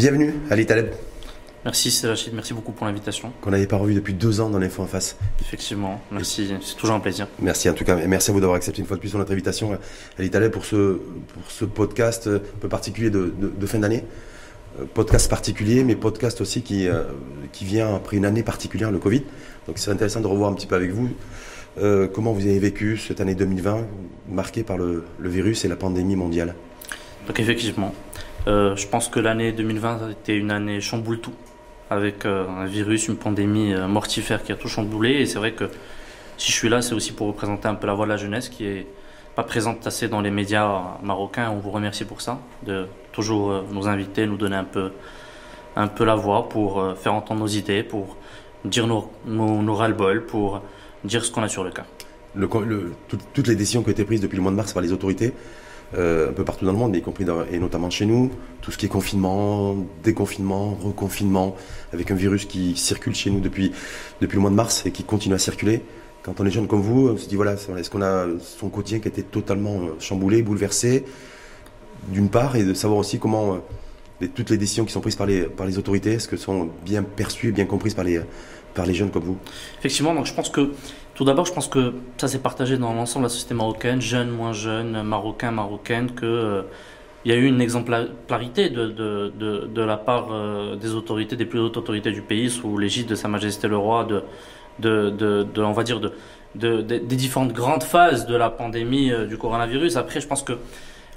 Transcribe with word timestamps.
Bienvenue, 0.00 0.32
Ali 0.48 0.64
Taleb. 0.64 0.92
Merci 1.62 2.06
Rachid, 2.06 2.32
merci 2.32 2.54
beaucoup 2.54 2.72
pour 2.72 2.86
l'invitation. 2.86 3.34
Qu'on 3.42 3.50
n'avait 3.50 3.66
pas 3.66 3.76
revu 3.76 3.92
depuis 3.92 4.14
deux 4.14 4.40
ans 4.40 4.48
dans 4.48 4.58
l'info 4.58 4.82
en 4.82 4.86
face. 4.86 5.18
Effectivement, 5.42 6.00
merci, 6.10 6.54
c'est 6.62 6.76
toujours 6.78 6.96
un 6.96 7.00
plaisir. 7.00 7.28
Merci 7.38 7.68
en 7.68 7.74
tout 7.74 7.84
cas, 7.84 7.98
et 7.98 8.06
merci 8.06 8.30
à 8.30 8.32
vous 8.32 8.40
d'avoir 8.40 8.56
accepté 8.56 8.80
une 8.80 8.86
fois 8.86 8.96
de 8.96 9.02
plus 9.02 9.14
notre 9.14 9.30
invitation, 9.30 9.78
Ali 10.18 10.30
Taleb, 10.30 10.52
pour 10.52 10.64
ce, 10.64 10.94
pour 11.34 11.50
ce 11.50 11.66
podcast 11.66 12.28
un 12.28 12.40
peu 12.60 12.70
particulier 12.70 13.10
de, 13.10 13.34
de, 13.38 13.66
fin 13.66 13.78
d'année. 13.78 14.04
Euh, 14.80 14.86
podcast 14.86 15.28
particulier, 15.28 15.84
mais 15.84 15.96
podcast 15.96 16.40
aussi 16.40 16.62
qui, 16.62 16.88
euh, 16.88 17.02
qui 17.52 17.66
vient 17.66 17.94
après 17.94 18.16
une 18.16 18.24
année 18.24 18.42
particulière, 18.42 18.90
le 18.90 19.00
Covid. 19.00 19.24
Donc 19.66 19.76
c'est 19.76 19.90
intéressant 19.90 20.22
de 20.22 20.26
revoir 20.26 20.50
un 20.50 20.54
petit 20.54 20.66
peu 20.66 20.76
avec 20.76 20.92
vous 20.92 21.10
euh, 21.76 22.08
comment 22.08 22.32
vous 22.32 22.46
avez 22.46 22.58
vécu 22.58 22.96
cette 22.96 23.20
année 23.20 23.34
2020 23.34 23.86
marquée 24.30 24.62
par 24.62 24.78
le, 24.78 25.04
le 25.18 25.28
virus 25.28 25.66
et 25.66 25.68
la 25.68 25.76
pandémie 25.76 26.16
mondiale. 26.16 26.54
Donc 27.26 27.38
effectivement, 27.38 27.94
je 28.46 28.86
pense 28.86 29.08
que 29.08 29.20
l'année 29.20 29.52
2020 29.52 30.06
a 30.06 30.10
été 30.10 30.34
une 30.34 30.50
année 30.50 30.80
chamboule 30.80 31.20
tout 31.20 31.34
avec 31.90 32.24
euh, 32.24 32.46
un 32.48 32.66
virus, 32.66 33.08
une 33.08 33.16
pandémie 33.16 33.74
euh, 33.74 33.88
mortifère 33.88 34.42
qui 34.44 34.52
a 34.52 34.56
tout 34.56 34.68
chamboulé. 34.68 35.10
Et 35.14 35.26
c'est 35.26 35.38
vrai 35.38 35.52
que 35.52 35.64
si 36.38 36.52
je 36.52 36.56
suis 36.56 36.68
là, 36.68 36.80
c'est 36.80 36.94
aussi 36.94 37.12
pour 37.12 37.26
représenter 37.26 37.68
un 37.68 37.74
peu 37.74 37.88
la 37.88 37.94
voix 37.94 38.06
de 38.06 38.10
la 38.10 38.16
jeunesse 38.16 38.48
qui 38.48 38.64
est 38.64 38.86
pas 39.34 39.42
présente 39.42 39.86
assez 39.86 40.08
dans 40.08 40.20
les 40.20 40.30
médias 40.30 40.96
marocains. 41.02 41.50
On 41.50 41.58
vous 41.58 41.70
remercie 41.70 42.04
pour 42.04 42.20
ça, 42.20 42.38
de 42.62 42.86
toujours 43.12 43.50
euh, 43.50 43.62
nous 43.72 43.88
inviter, 43.88 44.26
nous 44.26 44.36
donner 44.36 44.56
un 44.56 44.64
peu, 44.64 44.92
un 45.74 45.88
peu 45.88 46.04
la 46.04 46.14
voix 46.14 46.48
pour 46.48 46.96
faire 46.96 47.12
entendre 47.12 47.40
nos 47.40 47.48
idées, 47.48 47.82
pour 47.82 48.16
dire 48.64 48.86
nos, 48.86 49.10
nos, 49.26 49.74
ras-le-bol, 49.74 50.26
pour 50.26 50.62
dire 51.04 51.24
ce 51.24 51.30
qu'on 51.30 51.42
a 51.42 51.48
sur 51.48 51.64
le 51.64 51.70
cas. 51.70 51.84
Toutes 53.32 53.46
les 53.48 53.56
décisions 53.56 53.82
qui 53.82 53.88
ont 53.88 53.92
été 53.92 54.04
prises 54.04 54.20
depuis 54.20 54.36
le 54.36 54.42
mois 54.42 54.52
de 54.52 54.56
mars 54.56 54.72
par 54.72 54.82
les 54.82 54.92
autorités, 54.92 55.32
euh, 55.96 56.30
un 56.30 56.32
peu 56.32 56.44
partout 56.44 56.64
dans 56.64 56.72
le 56.72 56.78
monde, 56.78 56.94
y 56.94 57.02
compris 57.02 57.24
et 57.50 57.58
notamment 57.58 57.90
chez 57.90 58.06
nous. 58.06 58.30
Tout 58.60 58.70
ce 58.70 58.78
qui 58.78 58.86
est 58.86 58.90
confinement, 58.90 59.76
déconfinement, 60.04 60.76
reconfinement, 60.80 61.56
avec 61.92 62.10
un 62.10 62.14
virus 62.14 62.44
qui 62.44 62.76
circule 62.76 63.14
chez 63.14 63.30
nous 63.30 63.40
depuis, 63.40 63.72
depuis 64.20 64.36
le 64.36 64.40
mois 64.40 64.50
de 64.50 64.56
mars 64.56 64.86
et 64.86 64.92
qui 64.92 65.02
continue 65.04 65.34
à 65.34 65.38
circuler. 65.38 65.82
Quand 66.22 66.38
on 66.38 66.46
est 66.46 66.50
jeune 66.50 66.66
comme 66.66 66.82
vous, 66.82 67.08
on 67.08 67.16
se 67.16 67.28
dit 67.28 67.36
voilà, 67.36 67.54
est-ce 67.54 67.90
qu'on 67.90 68.02
a 68.02 68.26
son 68.38 68.68
quotidien 68.68 69.00
qui 69.00 69.08
a 69.08 69.10
été 69.10 69.22
totalement 69.22 69.80
euh, 69.80 69.96
chamboulé, 69.98 70.42
bouleversé, 70.42 71.04
d'une 72.08 72.28
part, 72.28 72.56
et 72.56 72.62
de 72.62 72.74
savoir 72.74 73.00
aussi 73.00 73.18
comment 73.18 73.54
euh, 74.22 74.26
toutes 74.34 74.50
les 74.50 74.58
décisions 74.58 74.84
qui 74.84 74.92
sont 74.92 75.00
prises 75.00 75.16
par 75.16 75.26
les, 75.26 75.42
par 75.42 75.66
les 75.66 75.78
autorités, 75.78 76.12
est-ce 76.12 76.28
que 76.28 76.36
sont 76.36 76.68
bien 76.84 77.02
perçues 77.02 77.52
bien 77.52 77.64
comprises 77.64 77.94
par 77.94 78.04
les, 78.04 78.20
par 78.74 78.86
les 78.86 78.94
jeunes 78.94 79.10
comme 79.10 79.24
vous? 79.24 79.38
Effectivement, 79.78 80.14
donc 80.14 80.26
je 80.26 80.34
pense 80.34 80.50
que 80.50 80.72
tout 81.20 81.26
d'abord, 81.26 81.44
je 81.44 81.52
pense 81.52 81.68
que 81.68 81.92
ça 82.16 82.28
s'est 82.28 82.38
partagé 82.38 82.78
dans 82.78 82.94
l'ensemble 82.94 83.24
de 83.24 83.28
la 83.28 83.34
société 83.34 83.52
marocaine, 83.52 84.00
jeunes, 84.00 84.30
moins 84.30 84.54
jeunes, 84.54 85.02
marocains, 85.02 85.50
marocaines, 85.50 86.12
que 86.12 86.24
euh, 86.24 86.62
il 87.26 87.30
y 87.30 87.34
a 87.34 87.36
eu 87.36 87.44
une 87.44 87.60
exemplarité 87.60 88.70
de, 88.70 89.82
la 89.82 89.98
part 89.98 90.28
euh, 90.32 90.76
des 90.76 90.94
autorités, 90.94 91.36
des 91.36 91.44
plus 91.44 91.58
hautes 91.58 91.76
autorités 91.76 92.10
du 92.10 92.22
pays, 92.22 92.48
sous 92.48 92.78
l'égide 92.78 93.06
de 93.06 93.14
Sa 93.14 93.28
Majesté 93.28 93.68
le 93.68 93.76
Roi, 93.76 94.08
de, 94.78 95.44
on 95.58 95.72
va 95.72 95.82
dire, 95.82 96.00
de, 96.00 96.80
des 96.80 97.16
différentes 97.16 97.52
grandes 97.52 97.82
phases 97.82 98.24
de 98.24 98.34
la 98.34 98.48
pandémie 98.48 99.12
euh, 99.12 99.26
du 99.26 99.36
coronavirus. 99.36 99.98
Après, 99.98 100.22
je 100.22 100.26
pense 100.26 100.42
que 100.42 100.54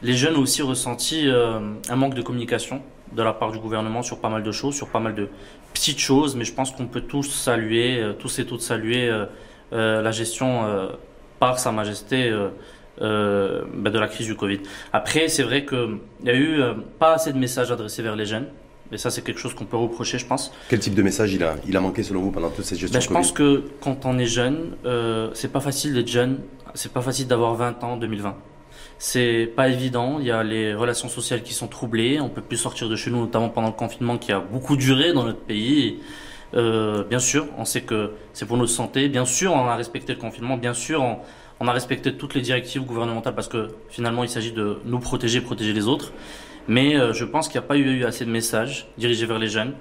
les 0.02 0.16
jeunes 0.16 0.36
ont 0.36 0.42
aussi 0.42 0.64
ressenti 0.64 1.30
un 1.30 1.96
manque 1.96 2.14
de 2.14 2.22
communication 2.22 2.81
de 3.14 3.24
la 3.24 3.31
part 3.31 3.54
du 3.54 3.59
gouvernement 3.59 4.04
sur 4.04 4.20
pas 4.20 4.28
mal 4.28 4.44
de 4.44 4.52
choses, 4.52 4.76
sur 4.76 4.90
pas 4.90 5.00
mal 5.00 5.16
de 5.16 5.30
petites 5.74 6.00
choses, 6.00 6.36
mais 6.36 6.44
je 6.44 6.54
pense 6.54 6.72
qu'on 6.72 6.88
peut 6.88 7.00
tous 7.00 7.31
saluer, 7.31 8.04
tous 8.20 8.40
et 8.40 8.46
toutes 8.46 8.59
saluer 8.59 9.09
la 9.72 10.11
gestion 10.11 10.66
euh, 10.66 10.89
par 11.39 11.59
Sa 11.59 11.72
Majesté 11.72 12.30
euh, 13.02 13.64
ben, 13.73 13.92
de 13.92 14.00
la 14.00 14.08
crise 14.08 14.28
du 14.28 14.36
Covid. 14.36 14.59
Après, 14.92 15.28
c'est 15.28 15.44
vrai 15.44 15.66
qu'il 15.66 15.97
n'y 16.23 16.30
a 16.30 16.36
eu 16.36 16.61
pas 17.00 17.14
assez 17.14 17.33
de 17.33 17.38
messages 17.38 17.72
adressés 17.72 18.03
vers 18.03 18.16
les 18.16 18.25
jeunes. 18.25 18.47
Et 18.94 18.97
ça, 18.97 19.09
c'est 19.09 19.23
quelque 19.23 19.39
chose 19.39 19.56
qu'on 19.56 19.66
peut 19.66 19.78
reprocher, 19.78 20.19
je 20.19 20.25
pense. 20.25 20.52
Quel 20.69 20.80
type 20.80 20.94
de 20.94 21.02
message 21.02 21.34
il 21.34 21.44
a, 21.44 21.56
il 21.68 21.75
a 21.75 21.81
manqué 21.81 22.03
selon 22.03 22.22
vous 22.22 22.31
pendant 22.31 22.50
toute 22.50 22.66
cette 22.66 22.78
gestion 22.78 22.97
ben, 22.97 23.02
Je 23.02 23.09
pense 23.09 23.31
que 23.31 23.63
quand 23.81 24.06
on 24.06 24.19
est 24.19 24.28
jeune, 24.28 24.75
euh, 24.85 25.31
c'est 25.34 25.52
pas 25.52 25.62
facile 25.62 25.94
d'être 25.94 26.07
jeune. 26.07 26.40
C'est 26.75 26.91
pas 26.91 27.02
facile 27.02 27.28
d'avoir 27.28 27.56
20 27.56 27.84
ans 27.84 27.94
en 27.94 27.97
2020. 27.97 28.35
C'est 29.00 29.52
pas 29.56 29.69
évident. 29.69 30.19
Il 30.19 30.28
y 30.28 30.31
a 30.31 30.44
les 30.44 30.75
relations 30.75 31.09
sociales 31.09 31.41
qui 31.41 31.53
sont 31.53 31.68
troublées. 31.68 32.19
On 32.19 32.29
peut 32.29 32.41
plus 32.41 32.57
sortir 32.57 32.88
de 32.88 32.96
chez 32.96 33.09
nous, 33.09 33.19
notamment 33.19 33.50
pendant 33.50 33.68
le 33.68 33.73
confinement 33.73 34.18
qui 34.18 34.31
a 34.31 34.40
beaucoup 34.40 34.78
duré 34.78 35.13
dans 35.13 35.23
notre 35.23 35.41
pays. 35.41 36.00
Euh, 36.56 37.03
bien 37.03 37.19
sûr, 37.19 37.47
on 37.58 37.66
sait 37.66 37.81
que 37.81 38.12
c'est 38.34 38.46
pour 38.46 38.58
notre 38.58 38.72
santé. 38.72 39.09
Bien 39.09 39.25
sûr, 39.25 39.53
on 39.53 39.68
a 39.68 39.75
respecté 39.75 40.14
le 40.14 40.19
confinement. 40.19 40.58
Bien 40.58 40.74
sûr, 40.74 41.03
on, 41.59 41.68
a 41.68 41.72
respecté 41.72 42.14
toutes 42.16 42.36
les 42.36 42.41
directives 42.41 42.84
gouvernementales 42.84 43.36
parce 43.36 43.47
que 43.47 43.69
finalement, 43.90 44.24
il 44.24 44.30
s'agit 44.30 44.52
de 44.52 44.80
nous 44.86 45.00
protéger, 45.00 45.41
protéger 45.41 45.74
les 45.74 45.88
autres. 45.88 46.12
Mais 46.68 46.96
euh, 46.96 47.14
je 47.14 47.25
pense 47.25 47.47
qu'il 47.47 47.59
n'y 47.59 47.66
a 47.66 47.68
pas 47.68 47.78
eu 47.78 48.03
assez 48.06 48.25
de 48.25 48.30
messages 48.30 48.88
dirigés 48.97 49.25
vers 49.25 49.40
les 49.40 49.47
jeunes, 49.47 49.74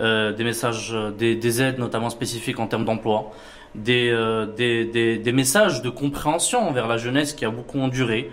euh, 0.00 0.32
des 0.32 0.44
messages, 0.44 0.94
des, 1.16 1.62
aides 1.62 1.78
notamment 1.78 2.10
spécifiques 2.10 2.58
en 2.58 2.66
termes 2.66 2.84
d'emploi, 2.84 3.32
des, 3.74 4.12
des, 4.56 5.18
des, 5.18 5.32
messages 5.32 5.82
de 5.82 5.90
compréhension 5.90 6.68
envers 6.68 6.88
la 6.88 6.96
jeunesse 6.96 7.32
qui 7.32 7.44
a 7.44 7.50
beaucoup 7.50 7.78
enduré. 7.78 8.30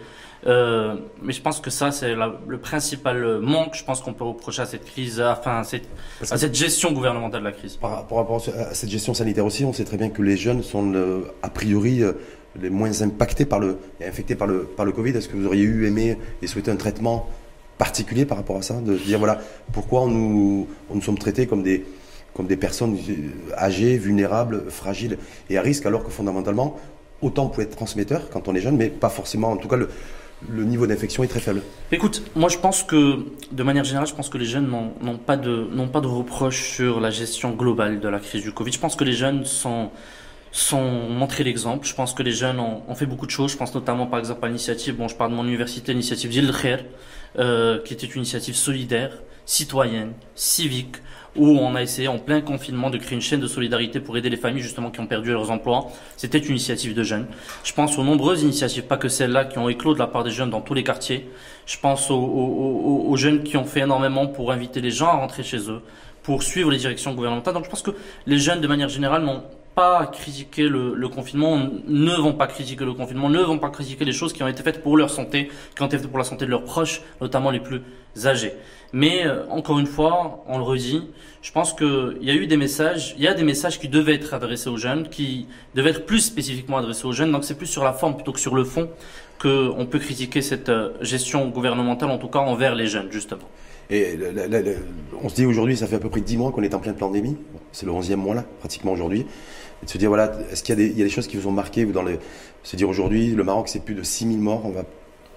Euh, 0.48 0.96
mais 1.24 1.34
je 1.34 1.42
pense 1.42 1.60
que 1.60 1.70
ça, 1.70 1.92
c'est 1.92 2.14
le 2.14 2.58
principal 2.58 3.40
manque, 3.40 3.76
je 3.76 3.84
pense 3.84 4.02
qu'on 4.02 4.14
peut 4.14 4.24
reprocher 4.24 4.62
à 4.62 4.66
cette 4.66 4.86
crise, 4.86 5.20
enfin, 5.22 5.60
à 5.60 5.64
cette, 5.64 5.88
à 6.30 6.38
cette 6.38 6.54
gestion 6.54 6.92
gouvernementale 6.92 7.42
de 7.42 7.46
la 7.46 7.52
crise. 7.52 7.78
Par, 7.78 8.06
rapport 8.06 8.44
à 8.48 8.74
cette 8.74 8.90
gestion 8.90 9.14
sanitaire 9.14 9.46
aussi, 9.46 9.66
on 9.66 9.74
sait 9.74 9.86
très 9.86 9.98
bien 9.98 10.10
que 10.10 10.22
les 10.22 10.38
jeunes 10.38 10.62
sont 10.62 10.94
a 11.42 11.50
priori 11.50 12.04
euh, 12.04 12.14
les 12.62 12.70
moins 12.70 13.02
impactés 13.02 13.46
par 13.46 13.60
le, 13.60 13.80
infectés 14.02 14.36
par 14.36 14.48
le, 14.48 14.64
par 14.64 14.86
le 14.86 14.92
Covid. 14.92 15.12
Est-ce 15.12 15.30
que 15.30 15.36
vous 15.36 15.48
auriez 15.48 15.64
eu 15.64 15.88
aimé 15.88 16.18
et 16.42 16.48
souhaité 16.48 16.70
un 16.70 16.76
traitement 16.76 17.28
particulier 17.78 18.26
par 18.26 18.38
rapport 18.38 18.58
à 18.58 18.62
ça 18.62 18.76
De 18.76 18.96
dire, 18.98 19.20
voilà, 19.20 19.40
pourquoi 19.74 20.02
on 20.04 20.08
nous, 20.08 20.68
on 20.90 20.96
nous 20.96 21.02
sommes 21.02 21.18
traités 21.18 21.48
comme 21.48 21.64
des, 21.64 21.86
comme 22.36 22.46
des 22.46 22.58
personnes 22.58 22.98
âgées, 23.58 23.98
vulnérables, 23.98 24.70
fragiles 24.70 25.18
et 25.50 25.58
à 25.58 25.62
risque, 25.62 25.86
alors 25.88 26.04
que 26.04 26.12
fondamentalement, 26.12 26.78
autant 27.22 27.46
on 27.46 27.50
peut 27.50 27.64
être 27.64 27.76
transmetteur 27.76 28.30
quand 28.30 28.48
on 28.48 28.56
est 28.56 28.62
jeune, 28.62 28.78
mais 28.78 28.90
pas 28.90 29.10
forcément, 29.10 29.52
en 29.52 29.58
tout 29.58 29.68
cas, 29.68 29.78
le, 29.78 29.90
le 30.50 30.64
niveau 30.64 30.86
d'infection 30.88 31.24
est 31.24 31.28
très 31.28 31.40
faible. 31.40 31.62
Écoute, 31.92 32.24
moi 32.36 32.50
je 32.50 32.58
pense 32.58 32.84
que, 32.84 33.20
de 33.52 33.64
manière 33.64 33.84
générale, 33.84 34.08
je 34.08 34.14
pense 34.14 34.30
que 34.30 34.38
les 34.38 34.46
jeunes 34.46 34.68
n'ont 34.68 35.18
pas, 35.18 35.38
de, 35.38 36.08
reproches 36.08 36.64
sur 36.64 37.00
la 37.00 37.10
gestion 37.10 37.52
globale 37.52 38.00
de 38.00 38.10
la 38.10 38.20
crise 38.20 38.44
du 38.44 38.52
Covid. 38.52 38.72
Je 38.72 38.80
pense 38.80 38.96
que 38.96 39.04
les 39.04 39.14
jeunes 39.14 39.46
sont, 39.46 39.92
sont 40.56 41.10
montré 41.10 41.44
l'exemple. 41.44 41.86
Je 41.86 41.94
pense 41.94 42.14
que 42.14 42.24
les 42.24 42.32
jeunes 42.32 42.62
ont, 42.62 42.96
fait 42.96 43.06
beaucoup 43.06 43.26
de 43.26 43.32
choses. 43.32 43.52
Je 43.52 43.58
pense 43.58 43.76
notamment 43.76 44.08
par 44.08 44.20
exemple 44.20 44.46
à 44.46 44.48
l'initiative, 44.48 44.96
bon 44.96 45.10
je 45.10 45.16
parle 45.16 45.32
de 45.32 45.36
mon 45.36 45.44
université, 45.44 45.92
l'initiative 45.92 46.30
Dil 46.32 46.52
euh, 47.38 47.80
qui 47.84 47.94
était 47.94 48.08
une 48.08 48.20
initiative 48.20 48.56
solidaire, 48.56 49.12
citoyenne, 49.46 50.14
civique, 50.34 50.96
où 51.36 51.46
on 51.46 51.76
a 51.76 51.82
essayé 51.82 52.08
en 52.08 52.20
plein 52.20 52.40
confinement 52.40 52.90
de 52.90 52.98
créer 52.98 53.16
une 53.16 53.22
chaîne 53.22 53.42
de 53.42 53.48
solidarité 53.48 54.00
pour 54.00 54.16
aider 54.16 54.30
les 54.30 54.38
familles 54.38 54.64
justement 54.64 54.92
qui 54.92 55.02
ont 55.02 55.08
perdu 55.08 55.32
leurs 55.32 55.52
emplois. 55.52 55.88
C'était 56.16 56.38
une 56.38 56.52
initiative 56.52 56.94
de 56.94 57.04
jeunes. 57.04 57.28
Je 57.66 57.74
pense 57.74 57.98
aux 57.98 58.04
nombreuses 58.06 58.44
initiatives, 58.44 58.84
pas 58.84 58.96
que 58.96 59.10
celles-là, 59.10 59.44
qui 59.44 59.58
ont 59.58 59.68
éclos 59.68 59.94
de 59.94 60.00
la 60.00 60.08
part 60.08 60.24
des 60.24 60.32
jeunes 60.32 60.52
dans 60.52 60.62
tous 60.62 60.74
les 60.74 60.86
quartiers. 60.86 61.30
Je 61.66 61.78
pense 61.78 62.10
aux, 62.10 62.16
aux, 62.16 63.06
aux, 63.10 63.16
jeunes 63.18 63.44
qui 63.44 63.58
ont 63.58 63.66
fait 63.66 63.82
énormément 63.82 64.28
pour 64.28 64.54
inviter 64.54 64.80
les 64.80 64.92
gens 64.92 65.08
à 65.08 65.18
rentrer 65.18 65.44
chez 65.44 65.70
eux, 65.70 65.82
pour 66.24 66.44
suivre 66.44 66.72
les 66.72 66.78
directions 66.78 67.14
gouvernementales. 67.14 67.56
Donc 67.56 67.66
je 67.66 67.70
pense 67.70 67.82
que 67.82 67.92
les 68.26 68.40
jeunes, 68.40 68.62
de 68.62 68.68
manière 68.68 68.88
générale, 68.88 69.24
n'ont 69.26 69.44
pas 69.76 70.08
critiquer 70.08 70.70
le, 70.70 71.08
confinement, 71.10 71.70
ne 71.86 72.16
vont 72.16 72.34
pas 72.34 72.48
critiquer 72.48 72.86
le 72.86 72.94
confinement, 72.94 73.30
ne 73.30 73.42
vont 73.42 73.60
pas 73.60 73.70
critiquer 73.70 74.06
les 74.06 74.14
choses 74.14 74.32
qui 74.32 74.42
ont 74.42 74.48
été 74.48 74.64
faites 74.64 74.82
pour 74.82 74.96
leur 74.96 75.10
santé, 75.10 75.50
qui 75.76 75.84
ont 75.84 75.88
été 75.88 75.98
faites 75.98 76.08
pour 76.08 76.18
la 76.18 76.24
santé 76.24 76.46
de 76.46 76.52
leurs 76.52 76.64
proches, 76.64 77.02
notamment 77.20 77.52
les 77.52 77.60
plus 77.60 77.82
âgés. 78.26 78.54
Mais 78.94 79.26
euh, 79.26 79.46
encore 79.50 79.78
une 79.78 79.88
fois, 79.88 80.46
on 80.48 80.58
le 80.58 80.64
redit, 80.64 81.04
je 81.42 81.52
pense 81.52 81.74
qu'il 81.74 82.18
y 82.22 82.32
a 82.32 82.34
eu 82.34 82.48
des 82.48 82.56
messages, 82.56 83.14
il 83.18 83.24
y 83.24 83.28
a 83.28 83.34
des 83.34 83.44
messages 83.44 83.78
qui 83.78 83.90
devaient 83.90 84.16
être 84.16 84.34
adressés 84.34 84.70
aux 84.70 84.78
jeunes, 84.78 85.10
qui 85.10 85.48
devaient 85.76 85.90
être 85.90 86.06
plus 86.06 86.22
spécifiquement 86.22 86.78
adressés 86.78 87.06
aux 87.06 87.12
jeunes. 87.12 87.34
Donc 87.34 87.44
c'est 87.44 87.58
plus 87.58 87.68
sur 87.68 87.84
la 87.84 87.92
forme 87.92 88.16
plutôt 88.16 88.32
que 88.32 88.40
sur 88.40 88.56
le 88.56 88.64
fond 88.64 88.90
qu'on 89.42 89.86
peut 89.92 90.00
critiquer 90.00 90.42
cette 90.42 90.70
euh, 90.70 90.92
gestion 91.02 91.50
gouvernementale, 91.50 92.10
en 92.10 92.18
tout 92.18 92.30
cas 92.30 92.40
envers 92.40 92.76
les 92.76 92.88
jeunes, 92.88 93.12
justement. 93.12 93.50
Et 93.90 94.18
on 95.22 95.30
se 95.30 95.36
dit 95.36 95.46
aujourd'hui, 95.46 95.78
ça 95.78 95.86
fait 95.86 95.98
à 95.98 96.00
peu 96.00 96.10
près 96.10 96.22
10 96.22 96.38
mois 96.38 96.52
qu'on 96.52 96.64
est 96.64 96.74
en 96.74 96.80
pleine 96.80 96.96
pandémie. 96.96 97.38
C'est 97.72 97.86
le 97.86 97.92
11e 97.92 98.16
mois 98.16 98.34
là, 98.34 98.44
pratiquement 98.60 98.94
aujourd'hui 98.94 99.28
et 99.82 99.86
de 99.86 99.92
se 99.92 99.98
dire, 99.98 100.10
voilà, 100.10 100.32
est-ce 100.52 100.64
qu'il 100.64 100.80
y, 100.80 101.02
a 101.02 101.04
des 101.04 101.10
choses 101.10 101.28
qui 101.28 101.38
vous 101.38 101.48
ont 101.48 101.54
marqué 101.54 101.86
dans 101.86 102.04
les... 102.04 102.20
Se 102.64 102.76
dire 102.76 102.90
aujourd'hui, 102.90 103.32
le 103.32 103.44
Maroc, 103.44 103.68
c'est 103.70 103.84
plus 103.84 103.94
de 103.94 104.04
6000 104.04 104.40
morts, 104.40 104.66
on 104.66 104.72
va 104.72 104.84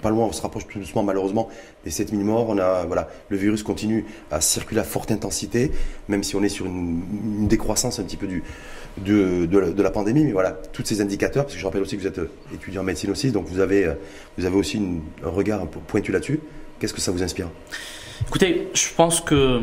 pas 0.00 0.10
loin, 0.10 0.26
on 0.26 0.32
se 0.32 0.42
rapproche 0.42 0.66
tout 0.66 0.78
doucement 0.78 1.02
malheureusement 1.02 1.48
des 1.84 1.90
7000 1.90 2.24
morts. 2.24 2.46
On 2.48 2.58
a, 2.58 2.84
voilà, 2.86 3.08
le 3.28 3.36
virus 3.36 3.62
continue 3.62 4.06
à 4.30 4.40
circuler 4.40 4.80
à 4.80 4.84
forte 4.84 5.10
intensité, 5.10 5.72
même 6.08 6.22
si 6.22 6.36
on 6.36 6.42
est 6.42 6.48
sur 6.48 6.66
une, 6.66 7.48
décroissance 7.48 7.98
un 7.98 8.04
petit 8.04 8.16
peu 8.16 8.26
du, 8.26 8.42
de, 8.98 9.46
de, 9.46 9.82
la, 9.82 9.90
pandémie. 9.90 10.24
Mais 10.24 10.32
voilà, 10.32 10.52
tous 10.72 10.84
ces 10.84 11.00
indicateurs, 11.00 11.44
parce 11.44 11.54
que 11.54 11.60
je 11.60 11.64
rappelle 11.64 11.82
aussi 11.82 11.96
que 11.96 12.02
vous 12.02 12.06
êtes 12.06 12.18
euh, 12.18 12.30
étudiant 12.54 12.82
en 12.82 12.84
médecine 12.84 13.10
aussi, 13.10 13.32
donc 13.32 13.46
vous 13.46 13.60
avez, 13.60 13.84
euh, 13.84 13.94
vous 14.36 14.44
avez 14.44 14.56
aussi 14.56 14.80
un 15.24 15.28
regard 15.28 15.66
pointu 15.66 16.12
là-dessus. 16.12 16.40
Qu'est-ce 16.78 16.94
que 16.94 17.00
ça 17.00 17.10
vous 17.10 17.22
inspire? 17.22 17.48
Écoutez, 18.26 18.68
je 18.74 18.88
pense 18.96 19.20
que, 19.20 19.60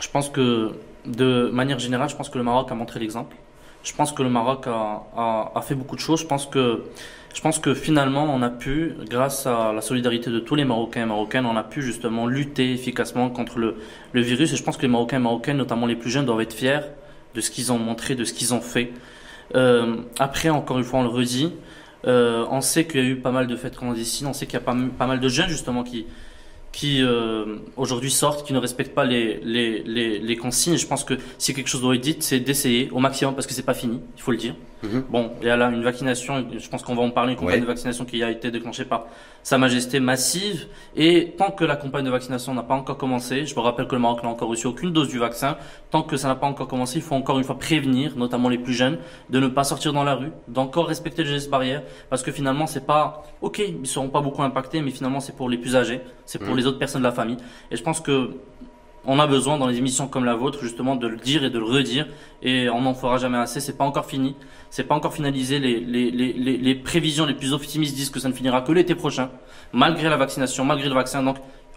je 0.00 0.08
pense 0.08 0.28
que 0.28 0.72
de 1.06 1.50
manière 1.50 1.78
générale, 1.78 2.08
je 2.08 2.16
pense 2.16 2.28
que 2.28 2.38
le 2.38 2.44
Maroc 2.44 2.70
a 2.70 2.74
montré 2.74 3.00
l'exemple 3.00 3.36
Je 3.82 3.92
pense 3.94 4.12
que 4.12 4.22
le 4.22 4.28
Maroc 4.28 4.66
a, 4.66 5.04
a, 5.16 5.52
a, 5.54 5.62
fait 5.62 5.74
beaucoup 5.74 5.96
de 5.96 6.00
choses. 6.00 6.20
Je 6.20 6.26
pense 6.26 6.46
que, 6.46 6.84
je 7.34 7.40
pense 7.40 7.58
que 7.58 7.74
finalement, 7.74 8.24
on 8.24 8.42
a 8.42 8.50
pu, 8.50 8.94
grâce 9.08 9.46
à 9.46 9.72
la 9.72 9.80
solidarité 9.80 10.30
de 10.30 10.38
tous 10.38 10.54
les 10.54 10.64
Marocains 10.64 11.02
et 11.02 11.06
Marocaines, 11.06 11.46
on 11.46 11.56
a 11.56 11.64
pu 11.64 11.82
justement 11.82 12.26
lutter 12.26 12.72
efficacement 12.72 13.30
contre 13.30 13.58
le, 13.58 13.76
le 14.12 14.20
virus. 14.20 14.52
Et 14.52 14.56
je 14.56 14.62
pense 14.62 14.76
que 14.76 14.82
les 14.82 14.88
Marocains 14.88 15.16
et 15.16 15.22
Marocaines, 15.22 15.56
notamment 15.56 15.86
les 15.86 15.96
plus 15.96 16.10
jeunes, 16.10 16.26
doivent 16.26 16.42
être 16.42 16.52
fiers 16.52 16.80
de 17.34 17.40
ce 17.40 17.50
qu'ils 17.50 17.72
ont 17.72 17.78
montré, 17.78 18.14
de 18.14 18.24
ce 18.24 18.32
qu'ils 18.32 18.52
ont 18.52 18.60
fait. 18.60 18.92
Euh, 19.54 19.96
après, 20.18 20.50
encore 20.50 20.78
une 20.78 20.84
fois, 20.84 21.00
on 21.00 21.04
le 21.04 21.08
redit, 21.08 21.52
euh, 22.06 22.46
on 22.50 22.60
sait 22.60 22.86
qu'il 22.86 23.00
y 23.00 23.02
a 23.02 23.06
eu 23.06 23.16
pas 23.16 23.32
mal 23.32 23.46
de 23.46 23.56
fêtes 23.56 23.76
clandestines, 23.76 24.26
on 24.26 24.32
sait 24.32 24.46
qu'il 24.46 24.54
y 24.54 24.62
a 24.62 24.64
pas, 24.64 24.76
pas 24.98 25.06
mal 25.06 25.20
de 25.20 25.28
jeunes 25.28 25.48
justement 25.48 25.82
qui, 25.82 26.06
qui 26.72 27.02
euh, 27.02 27.56
aujourd'hui 27.76 28.10
sortent, 28.10 28.46
qui 28.46 28.52
ne 28.52 28.58
respectent 28.58 28.94
pas 28.94 29.04
les, 29.04 29.40
les, 29.42 29.82
les, 29.82 30.18
les, 30.18 30.36
consignes. 30.36 30.76
Je 30.76 30.86
pense 30.86 31.04
que 31.04 31.14
si 31.38 31.52
quelque 31.52 31.68
chose 31.68 31.80
doit 31.80 31.94
être 31.94 32.00
dit, 32.00 32.16
c'est 32.20 32.40
d'essayer 32.40 32.88
au 32.90 33.00
maximum 33.00 33.34
parce 33.34 33.46
que 33.46 33.54
c'est 33.54 33.64
pas 33.64 33.74
fini, 33.74 34.00
il 34.16 34.22
faut 34.22 34.30
le 34.30 34.36
dire. 34.36 34.54
Mhm. 34.82 35.04
Bon, 35.10 35.32
il 35.40 35.46
y 35.46 35.50
a 35.50 35.56
là 35.56 35.68
une 35.68 35.82
vaccination, 35.82 36.46
je 36.56 36.68
pense 36.68 36.82
qu'on 36.82 36.94
va 36.94 37.02
en 37.02 37.10
parler, 37.10 37.32
une 37.32 37.38
campagne 37.38 37.60
de 37.60 37.66
vaccination 37.66 38.04
qui 38.04 38.22
a 38.22 38.30
été 38.30 38.50
déclenchée 38.50 38.84
par 38.84 39.06
Sa 39.42 39.58
Majesté 39.58 40.00
massive. 40.00 40.66
Et 40.96 41.34
tant 41.36 41.50
que 41.50 41.64
la 41.64 41.76
campagne 41.76 42.04
de 42.04 42.10
vaccination 42.10 42.54
n'a 42.54 42.62
pas 42.62 42.74
encore 42.74 42.96
commencé, 42.96 43.44
je 43.44 43.54
me 43.54 43.60
rappelle 43.60 43.86
que 43.86 43.94
le 43.94 44.00
Maroc 44.00 44.22
n'a 44.22 44.30
encore 44.30 44.48
reçu 44.48 44.66
aucune 44.66 44.92
dose 44.92 45.08
du 45.08 45.18
vaccin, 45.18 45.56
tant 45.90 46.02
que 46.02 46.16
ça 46.16 46.28
n'a 46.28 46.34
pas 46.34 46.46
encore 46.46 46.68
commencé, 46.68 46.96
il 46.96 47.02
faut 47.02 47.14
encore 47.14 47.38
une 47.38 47.44
fois 47.44 47.58
prévenir, 47.58 48.16
notamment 48.16 48.48
les 48.48 48.58
plus 48.58 48.72
jeunes, 48.72 48.98
de 49.28 49.38
ne 49.38 49.48
pas 49.48 49.64
sortir 49.64 49.92
dans 49.92 50.04
la 50.04 50.14
rue, 50.14 50.32
d'encore 50.48 50.88
respecter 50.88 51.24
les 51.24 51.30
gestes 51.30 51.50
barrières, 51.50 51.82
parce 52.08 52.22
que 52.22 52.32
finalement 52.32 52.66
c'est 52.66 52.86
pas, 52.86 53.24
ok, 53.42 53.58
ils 53.58 53.86
seront 53.86 54.08
pas 54.08 54.20
beaucoup 54.20 54.42
impactés, 54.42 54.80
mais 54.80 54.90
finalement 54.90 55.20
c'est 55.20 55.36
pour 55.36 55.48
les 55.48 55.58
plus 55.58 55.76
âgés, 55.76 56.00
c'est 56.24 56.38
pour 56.38 56.50
mhm. 56.50 56.56
les 56.56 56.66
autres 56.66 56.78
personnes 56.78 57.02
de 57.02 57.06
la 57.06 57.12
famille. 57.12 57.38
Et 57.70 57.76
je 57.76 57.82
pense 57.82 58.00
que 58.00 58.30
on 59.06 59.18
a 59.18 59.26
besoin 59.26 59.58
dans 59.58 59.66
les 59.66 59.78
émissions 59.78 60.08
comme 60.08 60.24
la 60.24 60.34
vôtre 60.34 60.60
justement 60.62 60.96
de 60.96 61.06
le 61.06 61.16
dire 61.16 61.44
et 61.44 61.50
de 61.50 61.58
le 61.58 61.64
redire 61.64 62.06
et 62.42 62.68
on 62.68 62.82
n'en 62.82 62.94
fera 62.94 63.18
jamais 63.18 63.38
assez. 63.38 63.60
C'est 63.60 63.76
pas 63.76 63.84
encore 63.84 64.06
fini, 64.06 64.36
c'est 64.70 64.84
pas 64.84 64.94
encore 64.94 65.14
finalisé. 65.14 65.58
Les, 65.58 65.80
les, 65.80 66.10
les, 66.10 66.32
les, 66.32 66.74
prévisions 66.74 67.26
les 67.26 67.34
plus 67.34 67.52
optimistes 67.52 67.94
disent 67.94 68.10
que 68.10 68.20
ça 68.20 68.28
ne 68.28 68.34
finira 68.34 68.62
que 68.62 68.72
l'été 68.72 68.94
prochain, 68.94 69.30
malgré 69.72 70.08
la 70.08 70.16
vaccination, 70.16 70.64
malgré 70.64 70.88
le 70.88 70.94
vaccin. 70.94 71.22
Donc 71.22 71.36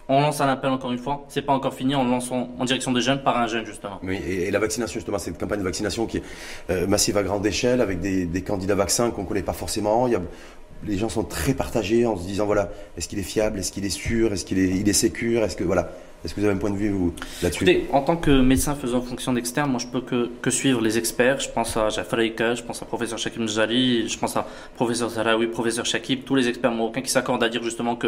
on 0.09 0.19
lance 0.19 0.41
un 0.41 0.49
appel 0.49 0.69
encore 0.69 0.91
une 0.91 0.97
fois. 0.97 1.23
C'est 1.29 1.41
pas 1.41 1.53
encore 1.53 1.73
fini. 1.73 1.95
On 1.95 2.03
lance 2.03 2.29
en, 2.31 2.65
direction 2.65 2.91
des 2.91 3.01
jeunes 3.01 3.23
par 3.23 3.37
un 3.37 3.47
jeune 3.47 3.65
justement. 3.65 3.99
Oui, 4.03 4.17
et, 4.27 4.51
la 4.51 4.59
vaccination 4.59 4.95
justement, 4.95 5.17
c'est 5.17 5.31
une 5.31 5.37
campagne 5.37 5.59
de 5.59 5.63
vaccination 5.63 6.05
qui 6.05 6.17
est 6.17 6.23
euh, 6.69 6.87
massive 6.87 7.17
à 7.17 7.23
grande 7.23 7.45
échelle 7.45 7.79
avec 7.79 7.99
des, 7.99 8.25
des 8.25 8.41
candidats 8.41 8.75
vaccins 8.75 9.11
qu'on 9.11 9.23
connaît 9.23 9.43
pas 9.43 9.53
forcément. 9.53 10.07
Il 10.07 10.13
y 10.13 10.15
a 10.15 10.21
les 10.85 10.97
gens 10.97 11.09
sont 11.09 11.23
très 11.23 11.53
partagés 11.53 12.05
en 12.05 12.17
se 12.17 12.25
disant 12.25 12.45
voilà, 12.45 12.69
est-ce 12.97 13.07
qu'il 13.07 13.19
est 13.19 13.23
fiable, 13.23 13.59
est-ce 13.59 13.71
qu'il 13.71 13.85
est 13.85 13.89
sûr, 13.89 14.33
est-ce 14.33 14.45
qu'il 14.45 14.59
est, 14.59 14.67
il 14.67 14.87
est 14.87 14.93
sécure, 14.93 15.43
est-ce 15.43 15.55
que 15.55 15.63
voilà. 15.63 15.91
Est-ce 16.23 16.33
que 16.33 16.39
vous 16.39 16.45
avez 16.45 16.55
un 16.55 16.59
point 16.59 16.69
de 16.69 16.77
vue 16.77 16.93
là-dessus 17.41 17.65
En 17.91 18.01
tant 18.01 18.15
que 18.15 18.31
médecin 18.31 18.75
faisant 18.75 19.01
fonction 19.01 19.33
d'externe, 19.33 19.69
moi 19.69 19.79
je 19.79 19.87
peux 19.87 20.01
que, 20.01 20.49
suivre 20.49 20.79
les 20.81 20.97
experts. 20.97 21.41
Je 21.41 21.49
pense 21.49 21.75
à 21.75 21.89
Jafar 21.89 22.19
je 22.21 22.63
pense 22.63 22.81
à 22.81 22.85
professeur 22.85 23.17
Shakib 23.17 23.41
Mjali, 23.41 24.07
je 24.07 24.17
pense 24.17 24.37
à 24.37 24.47
professeur 24.75 25.09
Zaraoui, 25.09 25.47
professeur 25.47 25.85
Shakib, 25.85 26.23
tous 26.23 26.35
les 26.35 26.47
experts 26.47 26.71
marocains 26.71 27.01
qui 27.01 27.11
s'accordent 27.11 27.43
à 27.43 27.49
dire 27.49 27.61
justement 27.61 27.95
que 27.97 28.07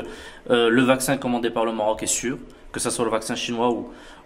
euh, 0.50 0.70
le 0.70 0.82
vaccin 0.84 1.18
commandé 1.18 1.50
par 1.50 1.66
le 1.66 1.74
Maroc 1.74 2.04
est 2.04 2.08
sûr, 2.08 2.38
que 2.72 2.80
ce 2.80 2.90
soit 2.90 3.04
le 3.04 3.12
vaccin 3.12 3.36
chinois 3.36 3.74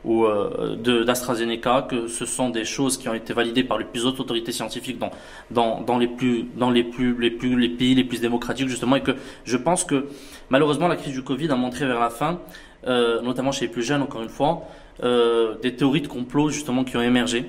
ou, 0.06 0.26
euh, 0.26 0.76
d'AstraZeneca, 1.04 1.88
que 1.90 2.08
ce 2.08 2.26
sont 2.26 2.50
des 2.50 2.66
choses 2.66 2.96
qui 2.98 3.10
ont 3.10 3.14
été 3.16 3.34
validées 3.34 3.64
par 3.64 3.80
les 3.80 3.86
plus 3.86 4.06
hautes 4.06 4.20
autorités 4.20 4.52
scientifiques 4.52 5.00
dans, 5.00 5.12
dans, 5.50 5.82
dans, 5.82 5.98
les, 5.98 6.08
plus, 6.08 6.46
dans 6.56 6.70
les, 6.70 6.84
plus, 6.84 7.20
les, 7.20 7.32
plus, 7.32 7.60
les 7.60 7.70
pays 7.70 7.96
les 7.96 8.04
plus 8.04 8.22
démocratiques 8.22 8.70
justement, 8.70 8.98
et 8.98 9.02
que 9.02 9.16
je 9.46 9.58
pense 9.58 9.84
que 9.84 10.06
malheureusement 10.50 10.88
la 10.88 10.96
crise 10.96 11.14
du 11.14 11.24
Covid 11.24 11.50
a 11.50 11.56
montré 11.56 11.88
vers 11.88 12.00
la 12.00 12.12
fin 12.12 12.40
euh, 12.88 13.22
notamment 13.22 13.52
chez 13.52 13.66
les 13.66 13.72
plus 13.72 13.84
jeunes, 13.84 14.02
encore 14.02 14.22
une 14.22 14.30
fois, 14.30 14.68
euh, 15.04 15.56
des 15.62 15.76
théories 15.76 16.02
de 16.02 16.08
complot 16.08 16.50
justement 16.50 16.84
qui 16.84 16.98
ont 16.98 17.02
émergé. 17.02 17.46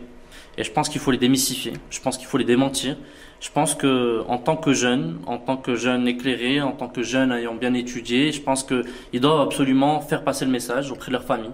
Et 0.58 0.64
je 0.64 0.70
pense 0.70 0.88
qu'il 0.88 1.00
faut 1.00 1.10
les 1.10 1.18
démystifier. 1.18 1.72
Je 1.90 2.00
pense 2.00 2.18
qu'il 2.18 2.26
faut 2.26 2.38
les 2.38 2.44
démentir. 2.44 2.96
Je 3.40 3.50
pense 3.50 3.74
que 3.74 4.22
en 4.28 4.38
tant 4.38 4.56
que 4.56 4.72
jeune, 4.72 5.18
en 5.26 5.38
tant 5.38 5.56
que 5.56 5.74
jeune 5.74 6.06
éclairé, 6.06 6.60
en 6.60 6.72
tant 6.72 6.88
que 6.88 7.02
jeune 7.02 7.32
ayant 7.32 7.54
bien 7.54 7.72
étudié, 7.72 8.32
je 8.32 8.42
pense 8.42 8.64
qu'ils 8.64 9.20
doivent 9.20 9.40
absolument 9.40 10.00
faire 10.00 10.24
passer 10.24 10.44
le 10.44 10.50
message 10.50 10.92
auprès 10.92 11.06
de 11.06 11.12
leur 11.12 11.24
famille 11.24 11.52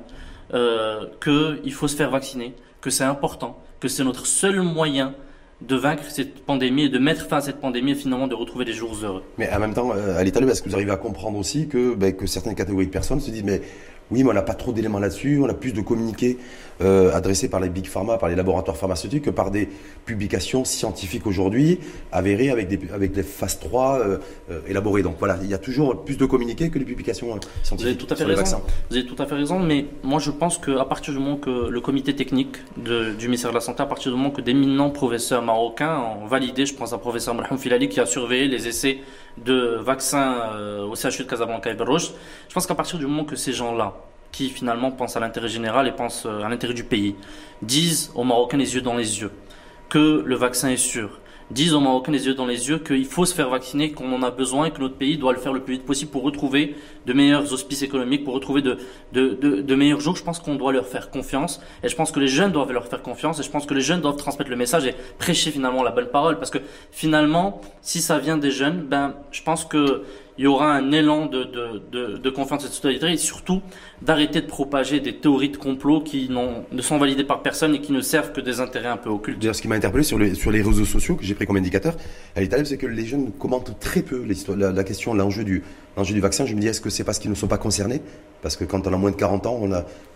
euh, 0.55 1.07
qu'il 1.23 1.73
faut 1.73 1.87
se 1.87 1.97
faire 1.97 2.11
vacciner, 2.11 2.55
que 2.81 2.91
c'est 2.91 3.05
important, 3.05 3.63
que 3.79 3.89
c'est 3.89 4.03
notre 4.05 4.27
seul 4.27 4.61
moyen 4.63 5.15
de 5.63 5.77
vaincre 5.77 6.05
cette 6.09 6.45
pandémie 6.45 6.85
et 6.85 6.89
de 6.89 6.99
mettre 6.99 7.27
fin 7.27 7.39
à 7.39 7.41
cette 7.41 7.61
pandémie 7.61 7.93
et 7.93 7.95
finalement 7.95 8.27
de 8.27 8.35
retrouver 8.35 8.65
des 8.65 8.73
jours 8.73 8.95
heureux. 9.03 9.23
Mais 9.39 9.51
en 9.51 9.59
même 9.59 9.75
temps, 9.75 9.91
à 9.91 10.23
l'état 10.23 10.41
est-ce 10.41 10.63
que 10.63 10.69
vous 10.69 10.75
arrivez 10.75 10.93
à 10.93 10.97
comprendre 10.97 11.39
aussi 11.39 11.67
que, 11.67 11.95
ben, 11.95 12.15
que 12.15 12.27
certaines 12.27 12.55
catégories 12.55 12.87
de 12.87 12.91
personnes 12.91 13.21
se 13.21 13.31
disent 13.31 13.45
mais 13.45 13.63
oui, 14.11 14.23
mais 14.23 14.31
on 14.31 14.35
n'a 14.35 14.43
pas 14.43 14.55
trop 14.55 14.73
d'éléments 14.73 15.01
là-dessus, 15.01 15.41
on 15.43 15.49
a 15.49 15.55
plus 15.55 15.73
de 15.73 15.81
communiqués 15.81 16.39
euh, 16.83 17.11
adressés 17.15 17.49
par 17.49 17.61
les 17.61 17.71
big 17.71 17.87
pharma, 17.87 18.19
par 18.19 18.29
les 18.29 18.35
laboratoires 18.35 18.77
pharmaceutiques, 18.77 19.25
que 19.25 19.31
par 19.31 19.51
des 19.51 19.67
publications 20.05 20.65
scientifiques 20.65 21.27
aujourd'hui, 21.27 21.81
avérées 22.13 22.51
avec 22.51 22.69
des, 22.69 22.79
avec 22.93 23.13
des 23.13 23.23
phases 23.23 23.59
3 23.61 23.99
euh, 23.99 24.19
euh, 24.51 24.61
élaborées. 24.69 25.03
Donc 25.03 25.17
voilà, 25.19 25.39
il 25.43 25.49
y 25.49 25.55
a 25.55 25.59
toujours 25.59 26.05
plus 26.05 26.19
de 26.19 26.27
communiqués 26.27 26.69
que 26.69 26.79
les 26.79 26.85
publications 26.85 27.29
scientifiques 27.63 27.81
Vous 27.81 27.87
avez 27.87 27.97
tout 27.97 28.13
à 28.13 28.17
fait 28.17 28.25
raison. 28.25 28.63
Vous 28.91 28.97
avez 28.97 29.07
tout 29.07 29.23
à 29.23 29.27
fait 29.27 29.35
raison, 29.35 29.59
mais 29.59 29.87
moi 30.03 30.19
je 30.19 30.31
pense 30.31 30.59
qu'à 30.59 30.85
partir 30.85 31.15
du 31.15 31.19
moment 31.19 31.37
que 31.37 31.69
le 31.69 31.81
comité 31.81 32.15
technique 32.15 32.57
du 32.77 33.25
ministère 33.27 33.51
de 33.51 33.55
la 33.55 33.61
Santé, 33.63 33.83
à 33.83 33.87
partir 33.87 34.13
du 34.13 34.19
moment 34.19 34.31
que 34.31 34.43
d'éminents 34.43 34.91
professeurs 34.91 35.43
marocains 35.43 35.99
ont 36.23 36.27
validé, 36.27 36.67
je 36.67 36.75
pense 36.75 36.93
à 36.93 36.99
professeur 36.99 37.35
Mohamed 37.35 37.59
Filali 37.59 37.89
qui 37.89 38.01
a 38.01 38.07
surveillé 38.07 38.49
les 38.49 38.69
essais 38.69 38.99
de 39.43 39.79
vaccins 39.81 40.51
au 40.91 40.95
CHU 40.95 41.25
de 41.25 41.29
Casablanca 41.29 41.71
et 41.71 41.75
Berouche, 41.75 42.11
je 42.49 42.55
pense 42.55 42.67
qu'à 42.67 42.75
partir 42.75 42.99
du 42.99 43.07
moment 43.07 43.25
que 43.25 43.37
ces 43.37 43.53
gens-là 43.53 43.95
qui 44.37 44.51
finalement 44.51 44.91
pensent 44.91 45.17
à 45.17 45.21
l'intérêt 45.21 45.49
général 45.49 45.89
et 45.89 45.93
pensent 45.93 46.27
euh, 46.27 46.43
à 46.43 46.49
l'intérêt 46.51 46.75
du 46.75 46.85
pays, 46.85 47.15
disent 47.63 48.13
aux 48.15 48.25
Marocains 48.25 48.59
les 48.59 48.75
yeux 48.75 48.83
dans 48.83 48.95
les 48.95 49.21
yeux 49.23 49.31
que 49.89 50.23
le 50.27 50.37
vaccin 50.37 50.69
est 50.69 50.77
sûr, 50.77 51.21
disent 51.51 51.73
aux 51.73 51.81
Marocains 51.81 52.13
les 52.13 52.27
yeux 52.27 52.35
dans 52.35 52.45
les 52.45 52.69
yeux 52.69 52.79
qu'il 52.79 53.07
faut 53.07 53.25
se 53.25 53.35
faire 53.35 53.49
vacciner, 53.49 53.93
qu'on 53.93 54.13
en 54.13 54.23
a 54.23 54.31
besoin 54.31 54.67
et 54.67 54.73
que 54.73 54.81
notre 54.83 54.97
pays 54.97 55.17
doit 55.17 55.33
le 55.33 55.39
faire 55.39 55.55
le 55.55 55.61
plus 55.61 55.75
vite 55.77 55.87
possible 55.87 56.11
pour 56.11 56.23
retrouver 56.23 56.75
de 57.07 57.13
meilleurs 57.15 57.51
auspices 57.51 57.81
économiques, 57.81 58.25
pour 58.25 58.35
retrouver 58.35 58.61
de, 58.61 58.77
de, 59.15 59.31
de, 59.41 59.63
de 59.63 59.75
meilleurs 59.75 60.01
jours. 60.01 60.17
Je 60.17 60.25
pense 60.25 60.39
qu'on 60.39 60.57
doit 60.57 60.73
leur 60.73 60.87
faire 60.87 61.09
confiance 61.09 61.63
et 61.83 61.89
je 61.89 61.97
pense 61.97 62.11
que 62.11 62.21
les 62.21 62.29
jeunes 62.29 62.53
doivent 62.53 62.73
leur 62.73 62.89
faire 62.89 63.01
confiance 63.01 63.41
et 63.41 63.43
je 63.43 63.51
pense 63.51 63.65
que 63.65 63.73
les 63.73 63.81
jeunes 63.81 64.03
doivent 64.03 64.17
transmettre 64.17 64.51
le 64.51 64.57
message 64.57 64.85
et 64.85 64.95
prêcher 65.19 65.51
finalement 65.51 65.83
la 65.83 65.93
bonne 65.93 66.09
parole. 66.09 66.37
Parce 66.37 66.51
que 66.51 66.59
finalement, 66.91 67.63
si 67.81 68.03
ça 68.03 68.19
vient 68.19 68.37
des 68.37 68.51
jeunes, 68.51 68.83
ben, 68.83 69.15
je 69.31 69.43
pense 69.43 69.65
que 69.65 70.03
il 70.39 70.45
y 70.45 70.47
aura 70.47 70.75
un 70.75 70.93
élan 70.93 71.27
de, 71.27 71.45
de, 71.45 72.17
de, 72.19 72.31
confiance 72.31 72.65
et 72.65 72.69
de 72.69 72.73
solidarité 72.73 73.15
et 73.15 73.17
surtout 73.17 73.63
d'arrêter 74.03 74.43
de 74.43 74.47
propager 74.47 75.01
des 75.01 75.17
théories 75.17 75.49
de 75.49 75.57
complot 75.57 76.01
qui 76.03 76.29
ne 76.29 76.83
sont 76.83 76.99
validées 76.99 77.25
par 77.25 77.43
personne 77.43 77.75
et 77.75 77.81
qui 77.81 77.93
ne 77.93 78.01
servent 78.01 78.33
que 78.33 78.41
des 78.41 78.61
intérêts 78.61 78.89
un 78.89 78.97
peu 78.97 79.09
occultes. 79.09 79.39
D'ailleurs, 79.39 79.55
ce 79.55 79.63
qui 79.63 79.69
m'a 79.69 79.77
interpellé 79.77 80.05
sur 80.05 80.19
les, 80.19 80.35
sur 80.35 80.51
les 80.51 80.63
réseaux 80.63 80.85
sociaux 80.85 81.17
que 81.17 81.25
j'ai 81.25 81.35
pris 81.35 81.47
comme 81.47 81.57
indicateur 81.57 81.97
à 82.35 82.41
c'est 82.65 82.79
que 82.79 82.87
les 82.87 83.07
jeunes 83.07 83.33
commentent 83.33 83.79
très 83.81 84.03
peu 84.03 84.25
la 84.57 84.85
question, 84.85 85.15
l'enjeu 85.15 85.45
du, 85.45 85.63
l'enjeu 85.97 86.15
du 86.15 86.21
vaccin. 86.21 86.47
Je 86.47 86.55
me 86.55 86.61
dis, 86.61 86.69
est-ce 86.69 86.81
que 86.81 86.91
c'est 86.91 87.05
parce 87.05 87.19
qu'ils 87.19 87.31
ne 87.31 87.35
sont 87.35 87.47
pas 87.47 87.59
concernés? 87.59 88.01
Parce 88.43 88.57
que 88.57 88.65
quand 88.65 88.87
on 88.87 88.93
a 88.93 88.97
moins 88.97 89.11
de 89.11 89.17
40 89.17 89.47
ans, 89.47 89.61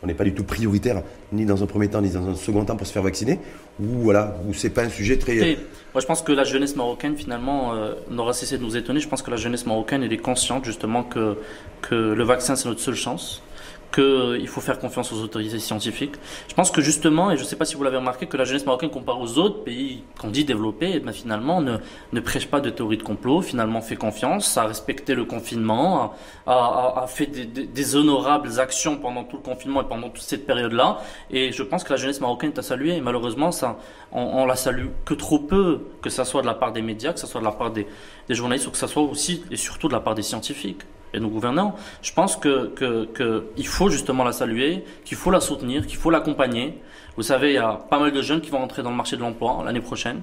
on 0.03 0.07
n'est 0.07 0.15
pas 0.15 0.25
du 0.25 0.35
tout 0.35 0.45
prioritaire, 0.45 1.03
ni 1.33 1.47
dans 1.47 1.63
un 1.63 1.67
premier 1.67 1.89
temps, 1.89 2.01
ni 2.01 2.11
dans 2.11 2.29
un 2.29 2.35
second 2.35 2.65
temps 2.65 2.77
pour 2.77 2.87
se 2.87 2.93
faire 2.93 3.03
vacciner 3.03 3.39
Ou 3.81 4.01
voilà, 4.03 4.37
ou 4.47 4.55
c'est 4.55 4.71
pas 4.71 4.83
un 4.83 4.91
sujet 4.91 5.17
très. 5.19 5.59
moi, 5.95 6.01
je 6.01 6.07
pense 6.07 6.23
que 6.23 6.33
la 6.33 6.45
jeunesse 6.45 6.77
marocaine, 6.77 7.17
finalement, 7.17 7.75
euh, 7.75 7.95
n'aura 8.11 8.33
cessé 8.33 8.59
de 8.59 8.63
nous 8.63 8.77
étonner. 8.77 9.01
Je 9.01 9.09
pense 9.09 9.23
que 9.23 9.31
la 9.31 9.37
jeunesse 9.37 9.67
marocaine, 9.67 10.03
elle 10.03 10.13
est 10.13 10.19
consciente, 10.19 10.65
justement, 10.65 11.03
que, 11.03 11.37
que 11.83 11.95
le 11.95 12.25
vaccin, 12.25 12.57
c'est 12.57 12.69
notre 12.69 12.81
seule 12.81 12.95
chance 12.95 13.43
qu'il 13.93 14.49
faut 14.49 14.61
faire 14.61 14.79
confiance 14.79 15.13
aux 15.13 15.23
autorités 15.23 15.59
scientifiques. 15.59 16.15
Je 16.49 16.55
pense 16.55 16.71
que 16.71 16.81
justement, 16.81 17.31
et 17.31 17.37
je 17.37 17.43
ne 17.43 17.47
sais 17.47 17.57
pas 17.57 17.65
si 17.65 17.75
vous 17.75 17.83
l'avez 17.83 17.97
remarqué, 17.97 18.27
que 18.27 18.37
la 18.37 18.45
jeunesse 18.45 18.67
marocaine 18.67 18.91
comparée 18.91 19.21
aux 19.21 19.39
autres 19.39 19.65
pays 19.65 20.05
qu'on 20.19 20.29
dit 20.29 20.45
développés, 20.45 20.93
eh 20.95 21.01
ben 21.01 21.13
finalement 21.13 21.61
ne, 21.61 22.21
prêche 22.21 22.47
pas 22.47 22.61
de 22.61 22.71
théorie 22.71 22.97
de 22.97 23.03
complot, 23.03 23.43
finalement 23.43 23.81
fait 23.81 23.97
confiance, 23.97 24.57
a 24.57 24.65
respecté 24.65 25.15
le 25.15 25.25
confinement, 25.25 26.15
a, 26.47 27.05
fait 27.09 27.27
des, 27.27 27.97
honorables 27.97 28.61
actions 28.61 28.97
pendant 28.99 29.25
tout 29.25 29.37
le 29.37 29.43
confinement 29.43 29.83
et 29.83 29.85
pendant 29.85 30.09
toute 30.09 30.23
cette 30.23 30.47
période-là. 30.47 31.01
Et 31.31 31.53
je 31.53 31.63
pense 31.63 31.83
que 31.83 31.91
la 31.91 31.97
jeunesse 31.97 32.21
marocaine 32.21 32.51
est 32.51 32.59
à 32.59 32.63
saluer. 32.63 32.97
Et 32.97 33.01
malheureusement, 33.01 33.51
ça, 33.51 33.79
on, 34.13 34.21
on, 34.23 34.47
la 34.47 34.57
salue 34.57 34.87
que 35.05 35.15
trop 35.15 35.39
peu, 35.39 35.81
que 36.03 36.11
ça 36.11 36.25
soit 36.25 36.43
de 36.43 36.47
la 36.47 36.55
part 36.55 36.73
des 36.73 36.83
médias, 36.83 37.13
que 37.13 37.19
ça 37.19 37.27
soit 37.27 37.41
de 37.41 37.47
la 37.47 37.53
part 37.53 37.71
des, 37.71 37.87
des 38.29 38.35
journalistes, 38.35 38.69
ou 38.69 38.71
que 38.71 38.77
ça 38.77 38.89
soit 38.89 39.03
aussi 39.03 39.43
et 39.51 39.57
surtout 39.57 39.89
de 39.89 39.93
la 39.93 40.01
part 40.01 40.15
des 40.15 40.23
scientifiques 40.23 40.83
et 41.15 41.21
nos 41.21 41.29
gouvernants. 41.29 41.75
Je 42.03 42.13
pense 42.13 42.37
que, 42.37 42.69
que, 42.69 43.07
que 43.07 43.45
il 43.57 43.67
faut 43.67 43.89
justement 43.89 44.25
la 44.25 44.33
saluer, 44.33 44.85
qu'il 45.05 45.17
faut 45.17 45.31
la 45.31 45.41
soutenir, 45.41 45.87
qu'il 45.87 45.97
faut 45.99 46.11
l'accompagner. 46.11 46.79
Vous 47.17 47.23
savez, 47.23 47.51
il 47.51 47.55
y 47.55 47.59
a 47.59 47.73
pas 47.91 47.99
mal 47.99 48.13
de 48.13 48.23
jeunes 48.23 48.41
qui 48.41 48.51
vont 48.51 48.63
entrer 48.63 48.83
dans 48.83 48.91
le 48.91 48.97
marché 48.97 49.17
de 49.17 49.23
l'emploi 49.23 49.63
l'année 49.65 49.81
prochaine. 49.81 50.21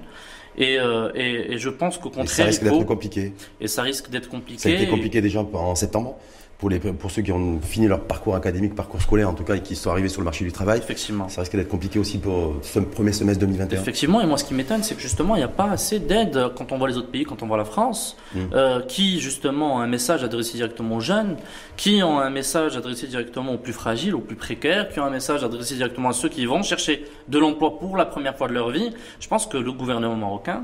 Et, 0.57 0.79
euh, 0.79 1.11
et, 1.13 1.53
et, 1.53 1.57
je 1.59 1.69
pense 1.69 1.99
qu'au 1.99 2.09
contraire, 2.09 2.25
et 2.25 2.29
ça 2.29 2.43
risque 2.45 2.63
d'être 2.63 2.85
compliqué. 2.85 3.33
Et 3.61 3.67
ça 3.67 3.83
risque 3.83 4.09
d'être 4.09 4.27
compliqué. 4.27 4.59
Ça 4.59 4.69
a 4.69 4.71
été 4.71 4.87
compliqué 4.87 5.21
déjà 5.21 5.41
en 5.41 5.75
septembre. 5.75 6.17
Pour, 6.57 6.69
les, 6.69 6.79
pour 6.79 7.11
ceux 7.11 7.21
qui 7.21 7.31
ont 7.31 7.59
fini 7.61 7.87
leur 7.87 8.01
parcours 8.01 8.35
académique, 8.35 8.73
parcours 8.73 9.01
scolaire 9.01 9.29
en 9.29 9.33
tout 9.33 9.43
cas, 9.43 9.55
et 9.55 9.61
qui 9.61 9.75
sont 9.75 9.91
arrivés 9.91 10.09
sur 10.09 10.21
le 10.21 10.25
marché 10.25 10.43
du 10.43 10.51
travail. 10.51 10.79
Effectivement. 10.79 11.29
Ça 11.29 11.41
risque 11.41 11.55
d'être 11.55 11.67
compliqué 11.67 11.99
aussi 11.99 12.17
pour 12.17 12.55
ce 12.63 12.79
premier 12.79 13.13
semestre 13.13 13.41
2021. 13.41 13.79
Effectivement, 13.79 14.21
et 14.21 14.25
moi 14.25 14.37
ce 14.37 14.45
qui 14.45 14.53
m'étonne, 14.53 14.81
c'est 14.81 14.95
que 14.95 15.01
justement, 15.01 15.35
il 15.35 15.39
n'y 15.39 15.43
a 15.43 15.49
pas 15.49 15.69
assez 15.69 15.99
d'aide 15.99 16.51
quand 16.55 16.71
on 16.71 16.77
voit 16.77 16.87
les 16.87 16.97
autres 16.97 17.11
pays, 17.11 17.25
quand 17.25 17.43
on 17.43 17.47
voit 17.47 17.57
la 17.57 17.65
France, 17.65 18.17
mm. 18.33 18.39
euh, 18.53 18.81
qui 18.81 19.19
justement 19.19 19.75
ont 19.75 19.79
un 19.79 19.87
message 19.87 20.23
adressé 20.23 20.57
directement 20.57 20.95
aux 20.95 21.01
jeunes, 21.01 21.37
qui 21.75 22.01
ont 22.01 22.19
un 22.19 22.29
message 22.31 22.75
adressé 22.75 23.07
directement 23.07 23.53
aux 23.53 23.59
plus 23.59 23.73
fragiles, 23.73 24.15
aux 24.15 24.21
plus 24.21 24.35
précaires, 24.35 24.89
qui 24.89 24.99
ont 24.99 25.05
un 25.05 25.11
message 25.11 25.43
adressé 25.43 25.75
directement 25.75 26.09
à 26.09 26.13
ceux 26.13 26.29
qui 26.29 26.45
vont 26.45 26.63
chercher 26.63 27.05
de 27.27 27.37
l'emploi 27.37 27.77
pour 27.77 27.97
la 27.97 28.05
première 28.05 28.35
fois 28.35 28.47
de 28.47 28.53
leur 28.53 28.71
vie. 28.71 28.91
Je 29.19 29.27
pense 29.27 29.45
que 29.45 29.57
le 29.57 29.71
gouvernement 29.71 30.15
marocain, 30.15 30.63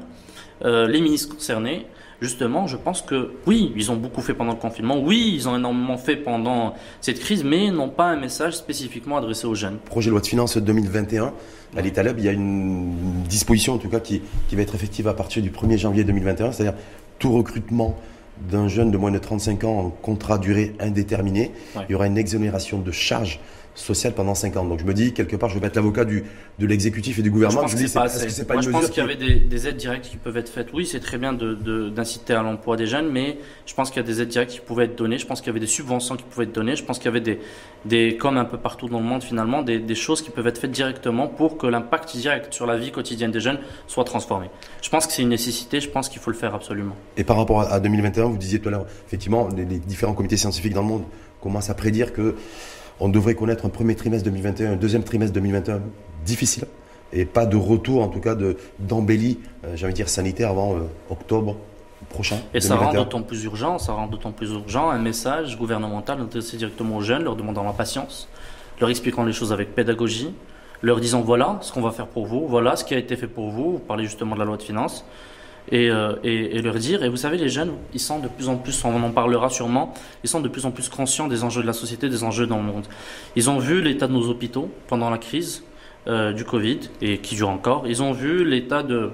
euh, 0.63 0.87
les 0.87 1.01
ministres 1.01 1.35
concernés, 1.35 1.87
justement, 2.21 2.67
je 2.67 2.77
pense 2.77 3.01
que 3.01 3.31
oui, 3.45 3.73
ils 3.75 3.91
ont 3.91 3.95
beaucoup 3.95 4.21
fait 4.21 4.33
pendant 4.33 4.53
le 4.53 4.57
confinement, 4.57 4.99
oui, 4.99 5.33
ils 5.35 5.47
ont 5.49 5.55
énormément 5.55 5.97
fait 5.97 6.15
pendant 6.15 6.73
cette 7.01 7.19
crise, 7.19 7.43
mais 7.43 7.69
n'ont 7.69 7.89
pas 7.89 8.05
un 8.05 8.19
message 8.19 8.53
spécifiquement 8.55 9.17
adressé 9.17 9.45
aux 9.45 9.55
jeunes. 9.55 9.77
Projet 9.85 10.09
loi 10.09 10.21
de 10.21 10.27
finances 10.27 10.57
2021, 10.57 11.33
à 11.75 11.81
l'Italab, 11.81 12.17
il 12.19 12.25
y 12.25 12.29
a 12.29 12.31
une 12.31 13.23
disposition 13.27 13.73
en 13.73 13.77
tout 13.77 13.89
cas 13.89 13.99
qui, 13.99 14.21
qui 14.47 14.55
va 14.55 14.61
être 14.61 14.75
effective 14.75 15.07
à 15.07 15.13
partir 15.13 15.43
du 15.43 15.49
1er 15.49 15.77
janvier 15.77 16.03
2021, 16.03 16.51
c'est-à-dire 16.51 16.79
tout 17.19 17.31
recrutement 17.31 17.97
d'un 18.49 18.67
jeune 18.67 18.91
de 18.91 18.97
moins 18.97 19.11
de 19.11 19.19
35 19.19 19.63
ans 19.63 19.79
en 19.79 19.89
contrat 19.89 20.37
durée 20.37 20.75
indéterminée, 20.79 21.51
il 21.75 21.91
y 21.91 21.95
aura 21.95 22.07
une 22.07 22.17
exonération 22.17 22.79
de 22.79 22.91
charges 22.91 23.39
social 23.75 24.13
pendant 24.13 24.35
5 24.35 24.55
ans. 24.57 24.65
Donc 24.65 24.79
je 24.79 24.85
me 24.85 24.93
dis, 24.93 25.13
quelque 25.13 25.35
part, 25.35 25.49
je 25.49 25.59
vais 25.59 25.67
être 25.67 25.75
l'avocat 25.75 26.05
de 26.05 26.23
l'exécutif 26.59 27.19
et 27.19 27.21
du 27.21 27.31
gouvernement. 27.31 27.67
Je, 27.67 27.75
pense 27.75 27.83
que 27.83 28.43
pas 28.43 28.53
Moi, 28.53 28.61
je 28.61 28.69
pense 28.69 28.89
qu'il 28.89 29.01
y 29.01 29.05
avait 29.05 29.15
des, 29.15 29.67
aides 29.67 29.77
directes 29.77 30.05
qui 30.05 30.17
peuvent 30.17 30.37
être 30.37 30.49
faites. 30.49 30.69
Oui, 30.73 30.85
c'est 30.85 30.99
très 30.99 31.17
bien 31.17 31.33
d'inciter 31.33 32.33
à 32.33 32.43
l'emploi 32.43 32.77
des 32.77 32.87
jeunes, 32.87 33.09
mais 33.11 33.37
je 33.65 33.73
pense 33.73 33.89
qu'il 33.89 34.01
y 34.01 34.05
a 34.05 34.07
des 34.07 34.21
aides 34.21 34.29
directes 34.29 34.51
qui 34.51 34.59
pouvaient 34.59 34.85
être 34.85 34.97
données. 34.97 35.17
Je 35.17 35.25
pense 35.25 35.41
qu'il 35.41 35.47
y 35.47 35.51
avait 35.51 35.59
des 35.59 35.67
subventions 35.67 36.15
qui 36.15 36.23
pouvaient 36.23 36.45
être 36.45 36.55
données. 36.55 36.75
Je 36.75 36.83
pense 36.83 36.97
qu'il 36.97 37.05
y 37.05 37.09
avait 37.09 37.21
des, 37.21 37.39
des, 37.85 38.17
comme 38.17 38.37
un 38.37 38.45
peu 38.45 38.57
partout 38.57 38.87
dans 38.87 38.99
le 38.99 39.05
monde 39.05 39.23
finalement, 39.23 39.61
des, 39.61 39.79
des 39.79 39.95
choses 39.95 40.21
qui 40.21 40.29
peuvent 40.29 40.47
être 40.47 40.59
faites 40.59 40.71
directement 40.71 41.27
pour 41.27 41.57
que 41.57 41.67
l'impact 41.67 42.15
direct 42.15 42.53
sur 42.53 42.65
la 42.65 42.77
vie 42.77 42.91
quotidienne 42.91 43.31
des 43.31 43.39
jeunes 43.39 43.59
soit 43.87 44.03
transformé. 44.03 44.47
Je 44.81 44.89
pense 44.89 45.07
que 45.07 45.13
c'est 45.13 45.21
une 45.21 45.29
nécessité. 45.29 45.79
Je 45.79 45.89
pense 45.89 46.09
qu'il 46.09 46.21
faut 46.21 46.31
le 46.31 46.37
faire 46.37 46.53
absolument. 46.53 46.95
Et 47.17 47.23
par 47.23 47.37
rapport 47.37 47.61
à 47.61 47.79
2021, 47.79 48.25
vous 48.25 48.37
disiez 48.37 48.59
tout 48.59 48.69
à 48.69 48.71
l'heure, 48.71 48.85
effectivement, 49.07 49.47
les 49.55 49.65
différents 49.65 50.13
comités 50.13 50.37
scientifiques 50.37 50.73
dans 50.73 50.81
le 50.81 50.87
monde 50.87 51.03
commencent 51.41 51.69
à 51.69 51.73
prédire 51.73 52.13
que 52.13 52.35
on 52.99 53.09
devrait 53.09 53.35
connaître 53.35 53.65
un 53.65 53.69
premier 53.69 53.95
trimestre 53.95 54.25
2021, 54.25 54.73
un 54.73 54.75
deuxième 54.75 55.03
trimestre 55.03 55.33
2021 55.33 55.81
difficile 56.25 56.65
et 57.11 57.25
pas 57.25 57.45
de 57.45 57.57
retour 57.57 58.01
en 58.01 58.07
tout 58.07 58.19
cas 58.19 58.35
d'embellie, 58.79 59.39
euh, 59.65 59.73
j'ai 59.75 59.85
envie 59.85 59.93
de 59.93 59.97
dire 59.97 60.09
sanitaire 60.09 60.49
avant 60.49 60.75
euh, 60.75 60.79
octobre 61.09 61.55
prochain. 62.09 62.37
Et 62.53 62.59
ça 62.59 62.75
rend 62.75 62.93
d'autant 62.93 63.21
plus 63.21 63.43
urgent, 63.43 63.77
ça 63.77 63.93
rend 63.93 64.07
d'autant 64.07 64.31
plus 64.31 64.51
urgent 64.51 64.89
un 64.89 64.99
message 64.99 65.57
gouvernemental 65.57 66.19
adressé 66.21 66.57
directement 66.57 66.97
aux 66.97 67.01
jeunes, 67.01 67.23
leur 67.23 67.35
demandant 67.35 67.63
la 67.63 67.71
patience, 67.71 68.27
leur 68.79 68.89
expliquant 68.89 69.23
les 69.23 69.33
choses 69.33 69.53
avec 69.53 69.75
pédagogie, 69.75 70.33
leur 70.81 70.99
disant 70.99 71.21
voilà 71.21 71.59
ce 71.61 71.71
qu'on 71.71 71.81
va 71.81 71.91
faire 71.91 72.07
pour 72.07 72.25
vous, 72.25 72.47
voilà 72.47 72.75
ce 72.75 72.83
qui 72.83 72.93
a 72.93 72.97
été 72.97 73.15
fait 73.15 73.27
pour 73.27 73.49
vous. 73.49 73.73
Vous 73.73 73.79
parlez 73.79 74.03
justement 74.03 74.35
de 74.35 74.39
la 74.39 74.45
loi 74.45 74.57
de 74.57 74.63
finances. 74.63 75.05
Euh, 75.71 76.15
et, 76.23 76.61
leur 76.61 76.75
dire. 76.75 77.03
Et 77.03 77.09
vous 77.09 77.17
savez, 77.17 77.37
les 77.37 77.49
jeunes, 77.49 77.71
ils 77.93 77.99
sont 77.99 78.19
de 78.19 78.27
plus 78.27 78.49
en 78.49 78.57
plus, 78.57 78.83
on 78.83 79.01
en 79.01 79.11
parlera 79.11 79.49
sûrement, 79.49 79.93
ils 80.23 80.29
sont 80.29 80.41
de 80.41 80.49
plus 80.49 80.65
en 80.65 80.71
plus 80.71 80.89
conscients 80.89 81.27
des 81.27 81.43
enjeux 81.43 81.61
de 81.61 81.67
la 81.67 81.73
société, 81.73 82.09
des 82.09 82.23
enjeux 82.23 82.45
dans 82.45 82.57
le 82.57 82.63
monde. 82.63 82.85
Ils 83.35 83.49
ont 83.49 83.59
vu 83.59 83.81
l'état 83.81 84.07
de 84.07 84.13
nos 84.13 84.29
hôpitaux 84.29 84.69
pendant 84.87 85.09
la 85.09 85.17
crise 85.17 85.63
euh, 86.07 86.33
du 86.33 86.43
Covid 86.43 86.79
et 87.01 87.19
qui 87.19 87.35
dure 87.35 87.49
encore. 87.49 87.85
Ils 87.87 88.03
ont 88.03 88.11
vu 88.11 88.43
l'état 88.43 88.83
de 88.83 89.11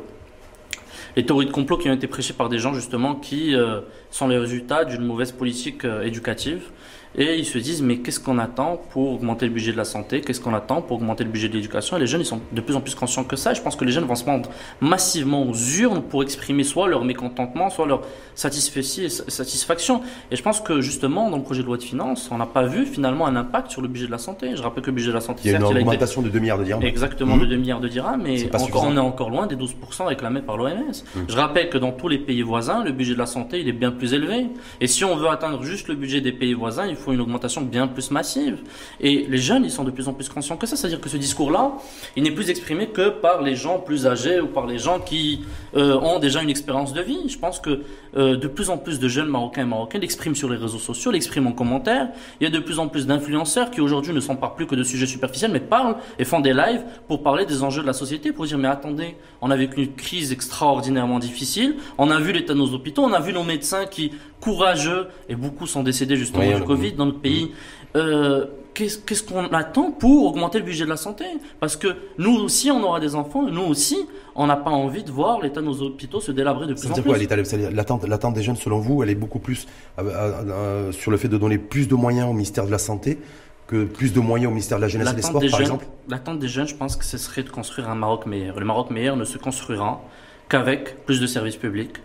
les 1.16 1.26
théories 1.26 1.46
de 1.46 1.52
complot 1.52 1.78
qui 1.78 1.90
ont 1.90 1.94
été 1.94 2.08
prêchées 2.08 2.34
par 2.34 2.50
des 2.50 2.60
gens 2.60 2.74
justement 2.74 3.16
qui 3.16 3.56
euh, 3.56 3.82
sont 4.12 4.28
les 4.28 4.38
résultats 4.38 4.86
d'une 4.86 5.04
mauvaise 5.04 5.32
politique 5.32 5.86
éducative 6.04 6.72
et 7.18 7.38
ils 7.38 7.46
se 7.46 7.58
disent 7.58 7.82
mais 7.82 7.98
qu'est-ce 7.98 8.20
qu'on 8.20 8.38
attend 8.38 8.80
pour 8.92 9.14
augmenter 9.14 9.46
le 9.46 9.52
budget 9.52 9.72
de 9.72 9.78
la 9.78 9.86
santé? 9.86 10.22
Qu'est-ce 10.22 10.40
qu'on 10.40 10.54
attend 10.54 10.82
pour 10.82 10.98
augmenter 10.98 11.24
le 11.24 11.32
budget 11.32 11.50
de 11.50 11.54
l'éducation? 11.54 11.98
Et 11.98 12.00
les 12.00 12.08
jeunes, 12.08 12.22
ils 12.22 12.26
sont 12.26 12.42
de 12.52 12.62
plus 12.62 12.76
en 12.76 12.82
plus 12.82 12.96
conscients 12.96 13.24
que 13.24 13.36
ça. 13.36 13.52
Et 13.52 13.56
je 13.56 13.62
pense 13.62 13.76
que 13.76 13.84
les 13.84 13.92
jeunes 13.92 14.06
vont 14.06 14.16
se 14.16 14.26
rendre 14.26 14.50
massivement 14.80 15.44
aux 15.44 15.56
urnes 15.56 16.04
pour 16.04 16.24
exprimer 16.24 16.64
soit 16.64 16.88
leur 16.88 17.04
mécontentement, 17.04 17.70
soit 17.70 17.88
leur 17.88 18.02
satisfaction. 18.36 20.02
Et 20.32 20.36
je 20.36 20.44
pense 20.44 20.62
que 20.62 20.82
justement, 20.82 21.30
dans 21.30 21.38
le 21.38 21.44
projet 21.44 21.62
de 21.62 21.68
loi 21.68 21.78
de 21.78 21.84
finances, 21.84 22.30
on 22.32 22.38
n'a 22.38 22.46
pas 22.46 22.64
vu 22.64 22.86
finalement 22.86 23.26
un 23.26 23.36
impact 23.36 23.72
sur 23.72 23.82
le 23.82 23.88
budget 23.88 24.06
de 24.06 24.12
la 24.12 24.18
santé. 24.18 24.56
Je 24.56 24.62
rappelle 24.62 24.84
que 24.84 24.90
le 24.90 24.96
budget 24.96 25.10
de 25.10 25.14
la 25.16 25.22
santé, 25.22 25.42
il 25.46 25.52
y 25.52 25.56
a 25.56 25.58
une 25.58 25.64
augmentation 25.64 26.22
de 26.22 26.30
2 26.30 26.40
milliards 26.40 26.60
de 26.60 26.64
dirhams. 26.64 26.84
Exactement, 26.84 27.38
de 27.38 27.46
2 27.46 27.56
mmh. 27.56 27.60
milliards 27.60 27.80
de 27.80 27.88
dirhams, 27.88 28.22
mais 28.22 28.50
on 28.74 28.96
est 28.96 29.00
encore 29.00 29.30
loin 29.30 29.48
des 29.48 29.56
12% 29.56 30.06
réclamés 30.06 30.42
par 30.42 30.58
l'OMS. 30.58 30.70
Mmh. 30.70 31.20
Je 31.28 31.36
rappelle 31.36 31.70
que 31.70 31.78
dans 31.78 31.92
tous 31.92 32.08
les 32.08 32.20
pays 32.20 32.42
voisins, 32.42 32.84
le 32.84 32.92
budget 32.92 33.14
de 33.14 33.20
la 33.20 33.26
santé, 33.26 33.60
il 33.60 33.68
est 33.68 33.74
bien 33.74 33.92
plus 33.92 34.14
élevé. 34.14 34.48
Et 34.80 34.88
si 34.88 35.04
on 35.04 35.16
veut 35.16 35.30
atteindre 35.30 35.64
juste 35.64 35.88
le 35.88 35.96
budget 35.96 36.22
des 36.22 36.32
pays 36.32 36.54
voisins, 36.54 36.86
il 36.86 36.96
faut 37.00 37.14
une 37.14 37.22
augmentation 37.22 37.62
bien 37.62 37.88
plus 37.88 38.12
massive. 38.12 38.60
Et 39.00 39.26
les 39.30 39.38
jeunes, 39.38 39.64
ils 39.64 39.72
sont 39.72 39.84
de 39.84 39.92
plus 39.92 40.08
en 40.08 40.14
plus 40.14 40.30
conscients 40.30 40.58
que 40.58 40.68
ça. 40.68 40.76
C'est-à-dire 40.76 41.02
que 41.02 41.10
ce 41.10 41.18
discours-là, 41.18 41.74
il 42.16 42.24
n'est 42.24 42.32
plus 42.32 42.50
exprimé 42.50 42.88
que 42.88 43.10
par 43.10 43.42
les 43.42 43.56
gens 43.56 43.80
plus 43.80 44.06
âgés 44.06 44.40
ou 44.40 44.48
par 44.48 44.68
les 44.68 44.78
gens 44.78 45.00
qui 45.00 45.42
euh, 45.76 46.00
ont 46.00 46.20
déjà 46.20 46.42
une 46.42 46.50
expérience 46.50 46.94
de 46.94 47.02
vie. 47.02 47.28
Je 47.28 47.38
pense 47.38 47.60
que 47.60 47.82
euh, 48.18 48.38
de 48.38 48.48
plus 48.48 48.70
en 48.70 48.78
plus 48.78 49.00
de 49.00 49.08
jeunes 49.08 49.28
Marocains 49.28 49.62
et 49.62 49.66
Marocaines 49.66 50.02
l'expriment 50.02 50.36
sur 50.36 50.50
les 50.50 50.58
réseaux 50.58 50.80
sociaux, 50.80 51.12
l'expriment 51.12 51.48
en 51.48 51.52
commentaire. 51.52 52.10
Il 52.40 52.44
y 52.44 52.48
a 52.48 52.50
de 52.50 52.60
plus 52.60 52.80
en 52.80 52.88
plus 52.88 53.06
d'influenceurs 53.08 53.72
qui 53.72 53.82
aujourd'hui 53.82 54.14
ne 54.14 54.20
s'emparent 54.20 54.56
plus 54.56 54.66
que 54.66 54.76
de 54.76 54.84
sujets 54.84 55.06
superficiels, 55.06 55.52
mais 55.52 55.60
parlent 55.60 55.96
et 56.18 56.26
font 56.26 56.40
des 56.40 56.54
lives 56.54 56.84
pour 57.08 57.24
parler 57.24 57.46
des 57.46 57.64
enjeux 57.64 57.82
de 57.82 57.88
la 57.88 57.94
société, 57.94 58.32
pour 58.32 58.46
dire 58.46 58.58
mais 58.58 58.68
attendez, 58.68 59.16
on 59.42 59.52
a 59.52 59.56
vécu 59.56 59.82
une 59.84 59.94
crise 59.94 60.32
extraordinairement 60.32 61.20
difficile, 61.20 61.76
on 61.98 62.10
a 62.10 62.20
vu 62.20 62.32
l'état 62.32 62.54
de 62.54 62.60
nos 62.60 62.74
hôpitaux, 62.74 63.04
on 63.04 63.14
a 63.14 63.20
vu 63.20 63.34
nos 63.34 63.44
médecins 63.44 63.86
qui 63.86 64.12
courageux 64.42 65.08
et 65.28 65.36
beaucoup 65.36 65.68
sont 65.68 65.84
décédés 65.84 66.16
justement 66.16 66.58
du 66.58 66.64
Covid 66.64 66.94
dans 66.94 67.06
notre 67.06 67.20
pays. 67.20 67.52
Euh, 67.96 68.46
qu'est-ce 68.74 69.24
qu'on 69.24 69.46
attend 69.48 69.92
pour 69.92 70.26
augmenter 70.26 70.60
le 70.60 70.66
budget 70.66 70.86
de 70.86 70.90
la 70.90 70.98
santé? 70.98 71.26
Parce 71.60 71.76
que 71.76 71.96
nous 72.18 72.36
aussi, 72.36 72.72
on 72.72 72.82
aura 72.84 73.00
des 73.00 73.16
enfants, 73.16 73.48
et 73.48 73.52
nous 73.52 73.64
aussi, 73.64 73.98
on 74.36 74.48
n'a 74.48 74.56
pas 74.56 74.70
envie 74.70 75.04
de 75.04 75.12
voir 75.12 75.42
l'état 75.42 75.62
de 75.62 75.66
nos 75.66 75.82
hôpitaux 75.82 76.22
se 76.22 76.32
délabrer 76.32 76.68
de 76.68 76.74
plus 76.74 76.90
en 76.90 76.94
plus. 76.94 77.28
L'attente 77.72 78.34
des 78.34 78.44
jeunes, 78.44 78.56
selon 78.56 78.80
vous, 78.80 79.04
elle 79.04 79.10
est 79.10 79.16
beaucoup 79.16 79.40
plus 79.40 79.68
euh, 79.98 80.04
euh, 80.04 80.92
sur 80.92 81.12
le 81.12 81.18
fait 81.18 81.28
de 81.28 81.38
donner 81.38 81.58
plus 81.58 81.88
de 81.88 81.96
moyens 81.96 82.30
au 82.30 82.34
ministère 82.34 82.66
de 82.66 82.72
la 82.72 82.78
Santé 82.78 83.20
que 83.68 83.84
plus 83.84 84.14
de 84.14 84.20
moyens 84.20 84.50
au 84.50 84.52
ministère 84.52 84.78
de 84.78 84.84
la 84.84 84.88
Jeunesse 84.88 85.12
et 85.12 85.16
des 85.16 85.22
Sports, 85.22 85.44
par 85.52 85.62
exemple? 85.62 85.86
L'attente 86.08 86.40
des 86.40 86.48
jeunes, 86.48 86.68
je 86.68 86.76
pense 86.76 86.96
que 86.96 87.06
ce 87.06 87.18
serait 87.18 87.44
de 87.44 87.50
construire 87.50 87.90
un 87.90 87.96
Maroc 87.96 88.26
meilleur. 88.26 88.60
Le 88.60 88.66
Maroc 88.66 88.90
meilleur 88.90 89.16
ne 89.16 89.26
se 89.26 89.38
construira 89.38 90.02
qu'avec 90.48 91.06
plus 91.06 91.20
de 91.20 91.28
services 91.28 91.58
publics, 91.58 91.98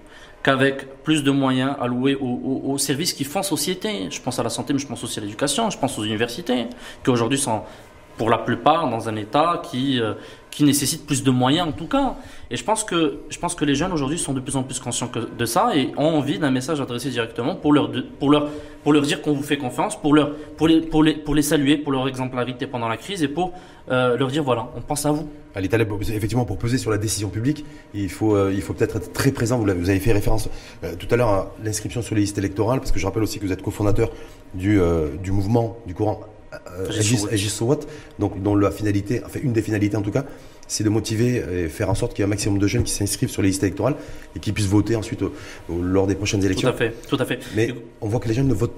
qu'avec 0.45 1.03
plus 1.03 1.25
de 1.25 1.31
moyens 1.31 1.75
alloués 1.81 2.17
aux, 2.21 2.77
services 2.79 3.15
qui 3.15 3.25
font 3.25 3.43
société. 3.43 4.09
Je 4.11 4.21
pense 4.21 4.39
à 4.39 4.43
la 4.43 4.51
santé, 4.51 4.75
mais 4.75 4.79
je 4.79 4.87
pense 4.87 5.03
aussi 5.03 5.19
à 5.19 5.23
l'éducation, 5.23 5.71
je 5.71 5.79
pense 5.79 5.99
aux 5.99 6.05
universités, 6.05 6.67
qui 7.03 7.11
aujourd'hui 7.11 7.39
sont 7.39 7.63
pour 8.19 8.29
la 8.29 8.39
plupart 8.39 8.89
dans 8.91 9.09
un 9.09 9.17
état 9.17 9.63
qui, 9.65 9.99
euh, 10.01 10.13
qui 10.55 10.63
nécessite 10.63 11.05
plus 11.05 11.25
de 11.25 11.31
moyens 11.33 11.69
en 11.69 11.73
tout 11.73 11.89
cas. 11.89 12.15
Et 12.51 12.57
je 12.57 12.63
pense 12.63 12.85
que, 12.85 13.19
je 13.29 13.39
pense 13.39 13.57
que 13.57 13.65
les 13.65 13.75
jeunes 13.75 13.93
aujourd'hui 13.93 14.19
sont 14.19 14.33
de 14.33 14.39
plus 14.39 14.55
en 14.55 14.63
plus 14.63 14.79
conscients 14.79 15.11
de 15.37 15.45
ça 15.47 15.75
et 15.75 15.91
ont 15.97 16.17
envie 16.17 16.39
d'un 16.39 16.53
message 16.53 16.81
adressé 16.81 17.11
directement 17.11 17.57
pour 17.57 17.73
leur, 17.73 17.91
pour 18.21 18.31
leur, 18.31 18.49
pour 18.85 18.93
leur 18.93 19.03
dire 19.03 19.21
qu'on 19.21 19.33
vous 19.33 19.43
fait 19.43 19.57
confiance, 19.57 20.01
pour, 20.01 20.15
leur, 20.15 20.33
pour, 20.57 20.69
les, 20.69 20.81
pour, 20.81 21.03
les, 21.03 21.15
pour 21.15 21.35
les 21.35 21.43
saluer 21.43 21.77
pour 21.77 21.91
leur 21.91 22.07
exemplarité 22.07 22.69
pendant 22.69 22.87
la 22.87 22.97
crise 22.97 23.25
et 23.25 23.29
pour 23.29 23.53
euh, 23.91 24.17
leur 24.17 24.29
dire 24.29 24.45
voilà, 24.45 24.69
on 24.77 24.81
pense 24.81 25.05
à 25.07 25.11
vous. 25.11 25.29
Ali 25.57 25.69
effectivement, 25.69 26.45
pour 26.45 26.59
peser 26.59 26.79
sur 26.79 26.93
la 26.93 26.99
décision 26.99 27.31
publique, 27.31 27.65
il 27.93 28.09
faut, 28.09 28.37
euh, 28.37 28.57
faut 28.61 28.75
peut-être 28.75 28.97
être 28.97 29.13
très 29.13 29.33
présent. 29.33 29.59
Vous, 29.59 29.69
avez 29.69 29.99
fait 29.99 30.13
référence 30.13 30.49
euh, 30.85 30.95
tout 30.97 31.09
à 31.11 31.17
l'heure 31.17 31.31
à 31.31 31.53
l'inscription 31.65 32.01
sur 32.01 32.15
les 32.15 32.21
listes 32.21 32.39
électorales, 32.39 32.79
parce 32.79 32.93
que 32.93 33.01
je 33.01 33.07
rappelle 33.07 33.25
aussi 33.25 33.41
que 33.41 33.45
vous 33.45 33.53
êtes 33.53 33.63
cofondateur 33.63 34.11
du, 34.55 34.79
du 35.21 35.33
mouvement, 35.33 35.79
du 35.85 35.95
courant 35.95 36.21
Agis 36.89 37.59
donc 38.19 38.43
dont 38.43 38.57
la 38.57 38.71
finalité, 38.71 39.23
enfin 39.25 39.41
une 39.43 39.53
des 39.53 39.63
finalités 39.63 39.97
en 39.97 40.03
tout 40.03 40.11
cas, 40.11 40.25
c'est 40.67 40.85
de 40.85 40.89
motiver 40.89 41.43
et 41.53 41.69
faire 41.69 41.91
en 41.91 41.95
sorte 41.95 42.15
qu'il 42.15 42.21
y 42.21 42.23
ait 42.23 42.27
un 42.27 42.31
maximum 42.31 42.59
de 42.59 42.67
jeunes 42.67 42.85
qui 42.85 42.93
s'inscrivent 42.93 43.29
sur 43.29 43.43
les 43.43 43.49
listes 43.49 43.63
électorales 43.63 43.97
et 44.35 44.39
qui 44.39 44.53
puissent 44.53 44.69
voter 44.69 44.97
ensuite 44.97 45.23
lors 45.69 46.07
des 46.07 46.15
prochaines 46.15 46.45
élections. 46.45 46.71
Tout 46.71 46.75
à 46.75 46.79
fait, 46.79 46.95
tout 47.09 47.17
à 47.21 47.25
fait. 47.25 47.41
Mais 47.55 47.75
on 48.01 48.09
voit 48.09 48.21
que 48.21 48.29
les 48.29 48.35
jeunes 48.35 48.49
ne 48.49 48.55
votent, 48.55 48.73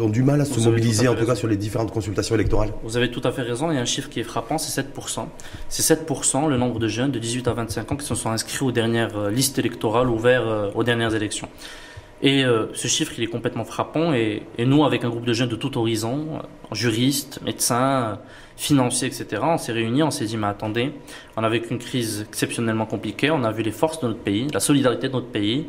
ont 0.00 0.08
du 0.08 0.22
mal 0.22 0.40
à 0.40 0.44
se 0.44 0.60
mobiliser 0.60 1.08
en 1.08 1.14
tout 1.14 1.26
cas 1.26 1.34
sur 1.34 1.48
les 1.48 1.56
différentes 1.56 1.92
consultations 1.92 2.34
électorales. 2.34 2.70
Vous 2.82 2.96
avez 2.96 3.10
tout 3.10 3.22
à 3.24 3.32
fait 3.32 3.42
raison, 3.42 3.70
il 3.70 3.74
y 3.74 3.78
a 3.78 3.80
un 3.80 3.86
chiffre 3.86 4.08
qui 4.08 4.20
est 4.20 4.24
frappant, 4.24 4.58
c'est 4.58 4.82
7%. 4.82 5.26
C'est 5.68 5.94
7% 5.94 6.48
le 6.48 6.56
nombre 6.56 6.78
de 6.78 6.88
jeunes 6.88 7.10
de 7.10 7.18
18 7.18 7.48
à 7.48 7.52
25 7.52 7.92
ans 7.92 7.96
qui 7.96 8.06
se 8.06 8.14
sont 8.14 8.30
inscrits 8.30 8.64
aux 8.64 8.72
dernières 8.72 9.16
euh, 9.16 9.30
listes 9.30 9.58
électorales 9.58 10.08
ouvertes 10.08 10.44
euh, 10.46 10.70
aux 10.74 10.84
dernières 10.84 11.14
élections. 11.14 11.48
Et 12.24 12.42
euh, 12.42 12.68
ce 12.72 12.88
chiffre, 12.88 13.12
il 13.18 13.22
est 13.22 13.28
complètement 13.28 13.64
frappant. 13.64 14.14
Et, 14.14 14.42
nous, 14.58 14.86
avec 14.86 15.04
un 15.04 15.10
groupe 15.10 15.26
de 15.26 15.34
jeunes 15.34 15.50
de 15.50 15.56
tout 15.56 15.76
horizon, 15.76 16.40
juristes, 16.72 17.38
médecins, 17.44 18.18
financiers, 18.56 19.08
etc., 19.08 19.42
on 19.44 19.58
s'est 19.58 19.72
réunis, 19.72 20.02
on 20.02 20.10
s'est 20.10 20.24
dit, 20.24 20.38
mais 20.38 20.46
attendez, 20.46 20.92
on 21.36 21.44
a 21.44 21.48
vécu 21.50 21.68
une 21.70 21.78
crise 21.78 22.24
exceptionnellement 22.26 22.86
compliquée, 22.86 23.30
on 23.30 23.44
a 23.44 23.52
vu 23.52 23.62
les 23.62 23.70
forces 23.70 24.00
de 24.00 24.06
notre 24.08 24.20
pays, 24.20 24.46
la 24.54 24.60
solidarité 24.60 25.08
de 25.08 25.12
notre 25.12 25.26
pays, 25.26 25.66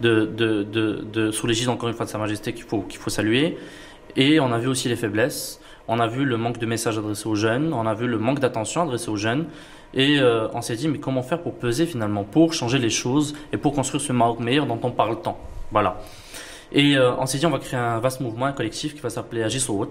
de, 0.00 0.26
de, 0.26 0.62
de, 0.62 1.30
sous 1.32 1.48
l'égide 1.48 1.70
encore 1.70 1.88
une 1.88 1.96
fois 1.96 2.06
de 2.06 2.10
Sa 2.10 2.18
Majesté 2.18 2.52
qu'il 2.52 2.64
faut, 2.64 2.86
saluer. 3.08 3.58
Et 4.14 4.38
on 4.38 4.52
a 4.52 4.58
vu 4.58 4.68
aussi 4.68 4.88
les 4.88 4.96
faiblesses. 4.96 5.60
On 5.88 5.98
a 5.98 6.06
vu 6.06 6.24
le 6.24 6.36
manque 6.36 6.58
de 6.58 6.66
messages 6.66 6.98
adressés 6.98 7.26
aux 7.28 7.34
jeunes, 7.34 7.72
on 7.72 7.86
a 7.86 7.94
vu 7.94 8.06
le 8.06 8.18
manque 8.18 8.38
d'attention 8.38 8.82
adressé 8.82 9.08
aux 9.08 9.16
jeunes. 9.16 9.46
Et 9.92 10.20
euh, 10.20 10.48
on 10.52 10.60
s'est 10.60 10.76
dit, 10.76 10.86
mais 10.86 10.98
comment 10.98 11.22
faire 11.22 11.42
pour 11.42 11.54
peser 11.54 11.84
finalement, 11.84 12.22
pour 12.22 12.52
changer 12.52 12.78
les 12.78 12.90
choses 12.90 13.34
et 13.52 13.56
pour 13.56 13.72
construire 13.72 14.02
ce 14.02 14.12
Maroc 14.12 14.38
meilleur 14.38 14.66
dont 14.66 14.78
on 14.84 14.90
parle 14.92 15.20
tant? 15.20 15.38
Voilà. 15.70 16.00
Et 16.72 16.96
on 16.98 17.26
s'est 17.26 17.38
dit, 17.38 17.46
on 17.46 17.50
va 17.50 17.58
créer 17.58 17.78
un 17.78 18.00
vaste 18.00 18.20
mouvement, 18.20 18.46
un 18.46 18.52
collectif 18.52 18.94
qui 18.94 19.00
va 19.00 19.10
s'appeler 19.10 19.42
Agissowot. 19.42 19.90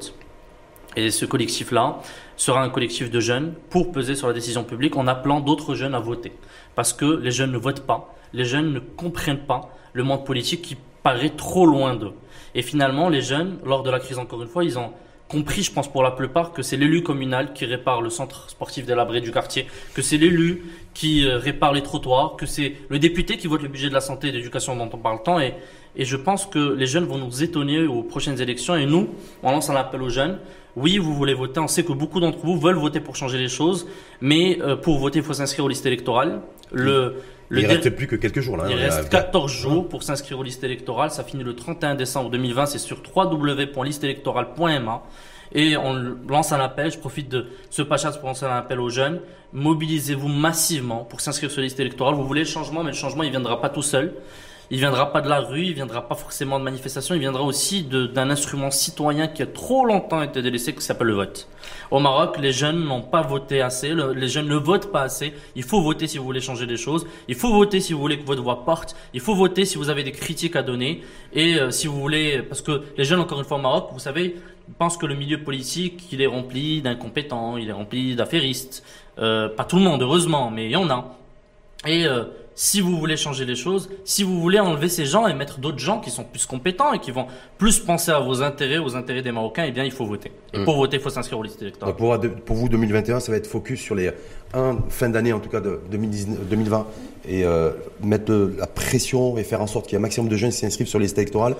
Et 0.98 1.12
ce 1.12 1.25
collectif-là 1.25 2.00
sera 2.38 2.62
un 2.62 2.70
collectif 2.70 3.12
de 3.12 3.20
jeunes 3.20 3.53
pour 3.70 3.91
peser 3.91 4.15
sur 4.15 4.27
la 4.27 4.34
décision 4.34 4.63
publique 4.63 4.96
en 4.96 5.08
appelant 5.08 5.39
d'autres 5.39 5.75
jeunes 5.75 5.96
à 5.96 6.00
voter. 6.00 6.32
Parce 6.75 6.94
que 6.94 7.05
les 7.05 7.32
jeunes 7.32 7.51
ne 7.51 7.58
votent 7.58 7.86
pas, 7.86 8.15
les 8.34 8.46
jeunes 8.46 8.72
ne 8.72 8.79
comprennent 8.79 9.46
pas 9.46 9.70
le 9.94 10.03
monde 10.03 10.25
politique 10.25 10.62
qui 10.62 10.77
paraît 11.03 11.29
trop 11.29 11.65
loin 11.65 11.96
d'eux. 11.96 12.13
Et 12.53 12.62
finalement, 12.62 13.10
les 13.10 13.22
jeunes, 13.22 13.60
lors 13.65 13.84
de 13.84 13.91
la 13.91 14.00
crise 14.00 14.17
encore 14.17 14.41
une 14.41 14.48
fois, 14.48 14.63
ils 14.63 14.79
ont 14.79 14.91
compris, 15.36 15.63
je 15.63 15.72
pense 15.72 15.89
pour 15.92 16.01
la 16.01 16.12
plupart, 16.12 16.54
que 16.54 16.62
c'est 16.62 16.77
l'élu 16.77 17.04
communal 17.04 17.51
qui 17.54 17.65
répare 17.65 18.01
le 18.01 18.10
centre 18.10 18.50
sportif 18.50 18.86
délabré 18.86 19.20
du 19.20 19.32
quartier, 19.32 19.68
que 19.94 20.01
c'est 20.01 20.18
l'élu 20.18 20.63
qui 20.94 21.27
euh, 21.27 21.38
répare 21.38 21.74
les 21.74 21.84
trottoirs, 21.84 22.38
que 22.38 22.46
c'est 22.46 22.75
le 22.88 23.00
député 23.00 23.36
qui 23.36 23.48
vote 23.48 23.62
le 23.62 23.68
budget 23.68 23.89
de 23.89 23.94
la 23.94 24.00
santé 24.00 24.30
et 24.30 24.32
de 24.32 24.39
dont 24.39 24.89
on 24.94 24.98
parle 24.98 25.22
tant. 25.24 25.38
Et, 25.42 25.54
et 25.98 26.06
je 26.06 26.15
pense 26.15 26.46
que 26.46 26.74
les 26.74 26.88
jeunes 26.88 27.04
vont 27.06 27.18
nous 27.18 27.44
étonner 27.44 27.86
aux 27.86 28.04
prochaines 28.04 28.39
élections. 28.39 28.75
Et 28.77 28.86
nous, 28.86 29.10
on 29.44 29.51
lance 29.51 29.70
un 29.70 29.75
appel 29.75 30.01
aux 30.01 30.10
jeunes. 30.10 30.39
Oui, 30.77 30.98
vous 30.98 31.13
voulez 31.13 31.34
voter. 31.34 31.60
On 31.60 31.68
sait 31.68 31.84
que 31.84 31.94
beaucoup 31.94 32.22
d'entre 32.22 32.39
vous 32.39 32.58
veulent 32.58 32.77
voter 32.77 33.01
pour 33.01 33.15
changer 33.18 33.38
les 33.38 33.50
choses. 33.50 33.88
Mais 34.22 34.58
euh, 34.62 34.77
pour 34.77 35.00
voter, 35.00 35.20
il 35.20 35.25
faut 35.25 35.34
s'inscrire 35.34 35.65
aux 35.65 35.70
listes 35.70 35.86
électorales. 35.86 36.42
Le, 36.72 37.15
le 37.50 37.62
il 37.62 37.68
reste 37.68 37.90
plus 37.92 38.08
que 38.08 38.16
quelques 38.16 38.42
jours 38.42 38.58
là. 38.58 38.66
Il 38.70 38.74
hein, 38.74 38.90
reste 38.90 39.10
14 39.10 39.52
jours 39.52 39.88
pour 39.88 40.04
s'inscrire 40.04 40.40
aux 40.40 40.44
listes 40.44 40.64
électorales. 40.64 41.12
Ça 41.12 41.24
finit 41.24 41.44
le 41.44 41.56
31 41.56 41.96
décembre 41.96 42.30
2020. 42.32 42.66
C'est 42.66 42.80
sur 42.80 43.02
www.listeélectorale.ma. 43.16 45.04
Et 45.54 45.78
on 45.78 45.94
lance 46.28 46.52
un 46.52 46.60
appel. 46.60 46.92
Je 46.92 46.98
profite 46.98 47.30
de 47.30 47.48
ce 47.70 47.82
passage 47.82 48.20
pour 48.20 48.28
lancer 48.28 48.46
un 48.46 48.58
appel 48.58 48.80
aux 48.80 48.90
jeunes. 48.90 49.22
Mobilisez-vous 49.54 50.28
massivement 50.28 51.04
pour 51.04 51.22
s'inscrire 51.22 51.52
sur 51.52 51.62
les 51.62 51.68
listes 51.68 51.80
électorales. 51.80 52.16
Vous 52.16 52.25
voulez 52.25 52.42
le 52.42 52.48
changement, 52.48 52.84
mais 52.84 52.92
le 52.92 52.98
changement, 52.98 53.24
il 53.24 53.32
viendra 53.32 53.62
pas 53.62 53.70
tout 53.70 53.84
seul. 53.84 54.14
Il 54.72 54.79
viendra 54.79 55.12
pas 55.12 55.22
de 55.22 55.29
la 55.29 55.39
rue, 55.39 55.63
il 55.63 55.74
viendra 55.74 56.07
pas 56.07 56.15
forcément 56.15 56.60
de 56.60 56.63
manifestations, 56.63 57.13
il 57.13 57.22
viendra 57.22 57.43
aussi 57.43 57.84
d'un 57.84 58.29
instrument 58.29 58.72
citoyen 58.72 59.27
qui 59.27 59.43
a 59.43 59.45
trop 59.45 59.86
longtemps 59.86 60.22
été 60.22 60.41
délaissé, 60.41 60.74
qui 60.74 60.81
s'appelle 60.81 61.07
le 61.07 61.13
vote. 61.13 61.48
Au 61.91 62.00
Maroc, 62.00 62.38
les 62.39 62.51
jeunes 62.51 62.84
n'ont 62.84 63.01
pas 63.01 63.22
voté 63.22 63.62
assez, 63.62 63.93
les 63.93 64.27
jeunes 64.27 64.48
ne 64.48 64.55
votent 64.55 64.91
pas 64.91 65.01
assez. 65.01 65.34
Il 65.55 65.63
faut 65.63 65.81
voter 65.81 66.07
si 66.07 66.17
vous 66.17 66.25
voulez 66.25 66.41
changer 66.41 66.65
des 66.65 66.77
choses. 66.77 67.05
Il 67.27 67.36
faut 67.36 67.53
voter 67.53 67.79
si 67.79 67.93
vous 67.93 68.00
voulez 68.00 68.17
que 68.17 68.25
votre 68.25 68.41
voix 68.41 68.65
porte. 68.65 68.95
Il 69.13 69.19
faut 69.19 69.36
voter 69.36 69.65
si 69.65 69.77
vous 69.77 69.89
avez 69.89 70.03
des 70.03 70.12
critiques 70.12 70.55
à 70.55 70.63
donner 70.63 71.03
et 71.34 71.60
euh, 71.60 71.72
si 71.72 71.88
vous 71.88 72.00
voulez, 72.00 72.41
parce 72.41 72.62
que 72.62 72.84
les 72.98 73.03
jeunes, 73.03 73.19
encore 73.19 73.39
une 73.39 73.45
fois 73.45 73.57
au 73.57 73.62
Maroc, 73.62 73.89
vous 73.91 74.00
savez, 74.00 74.36
pensent 74.77 74.98
que 74.98 75.05
le 75.05 75.15
milieu 75.15 75.43
politique, 75.43 76.07
il 76.12 76.22
est 76.22 76.27
rempli 76.27 76.81
d'incompétents, 76.81 77.57
il 77.57 77.69
est 77.69 77.74
rempli 77.74 78.15
d'affairistes. 78.15 78.84
Euh, 79.19 79.48
pas 79.50 79.63
tout 79.63 79.77
le 79.77 79.84
monde, 79.84 80.01
heureusement, 80.01 80.50
mais 80.51 80.65
il 80.65 80.72
y 80.72 80.75
en 80.75 80.89
a. 80.89 81.17
Et 81.86 82.05
euh, 82.05 82.24
si 82.55 82.79
vous 82.79 82.97
voulez 82.97 83.17
changer 83.17 83.45
les 83.45 83.55
choses, 83.55 83.89
si 84.05 84.24
vous 84.24 84.39
voulez 84.39 84.59
enlever 84.59 84.88
ces 84.89 85.05
gens 85.05 85.27
et 85.27 85.33
mettre 85.33 85.59
d'autres 85.59 85.79
gens 85.79 86.00
qui 86.00 86.09
sont 86.09 86.24
plus 86.24 86.45
compétents 86.45 86.93
et 86.93 87.00
qui 87.00 87.12
vont 87.12 87.27
plus 87.57 87.79
penser 87.79 88.12
à 88.12 88.19
vos 88.19 88.41
intérêts, 88.41 88.77
aux 88.77 88.95
intérêts 88.95 89.21
des 89.21 89.31
Marocains, 89.31 89.65
eh 89.67 89.71
bien, 89.71 89.83
il 89.83 89.91
faut 89.91 90.05
voter. 90.05 90.31
Et 90.53 90.63
pour 90.63 90.75
mm. 90.75 90.77
voter, 90.77 90.97
il 90.97 91.03
faut 91.03 91.09
s'inscrire 91.09 91.38
aux 91.38 91.43
listes 91.43 91.62
électorales. 91.62 91.95
Pour, 91.95 92.17
pour, 92.45 92.55
vous, 92.55 92.69
2021, 92.69 93.19
ça 93.19 93.31
va 93.31 93.38
être 93.38 93.47
focus 93.47 93.81
sur 93.81 93.93
les 93.93 94.12
un, 94.53 94.77
fin 94.89 95.09
d'année, 95.09 95.33
en 95.33 95.39
tout 95.39 95.50
cas 95.50 95.59
de 95.59 95.79
2020, 95.91 96.88
et 97.27 97.43
euh, 97.43 97.71
mettre 98.01 98.31
la 98.57 98.67
pression 98.67 99.38
et 99.38 99.43
faire 99.43 99.62
en 99.62 99.67
sorte 99.67 99.85
qu'il 99.85 99.93
y 99.93 99.95
ait 99.95 100.00
un 100.00 100.01
maximum 100.01 100.29
de 100.29 100.38
jeunes 100.38 100.51
qui 100.51 100.57
s'inscrivent 100.57 100.88
sur 100.88 101.00
les 101.00 101.05
listes 101.05 101.17
électorales 101.17 101.55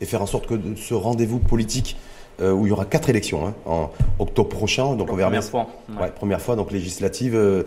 et 0.00 0.04
faire 0.04 0.22
en 0.22 0.26
sorte 0.26 0.46
que 0.46 0.54
ce 0.76 0.94
rendez-vous 0.94 1.38
politique 1.38 1.96
euh, 2.40 2.52
où 2.52 2.66
il 2.66 2.68
y 2.68 2.72
aura 2.72 2.84
quatre 2.84 3.08
élections 3.08 3.46
hein, 3.46 3.54
en 3.64 3.90
octobre 4.18 4.50
prochain. 4.50 4.94
Donc 4.94 5.10
on 5.10 5.16
verra 5.16 5.30
première 5.30 5.44
fois. 5.44 5.66
Ouais. 5.98 6.10
première 6.14 6.40
fois, 6.40 6.54
donc 6.54 6.70
législative, 6.70 7.34
euh, 7.34 7.62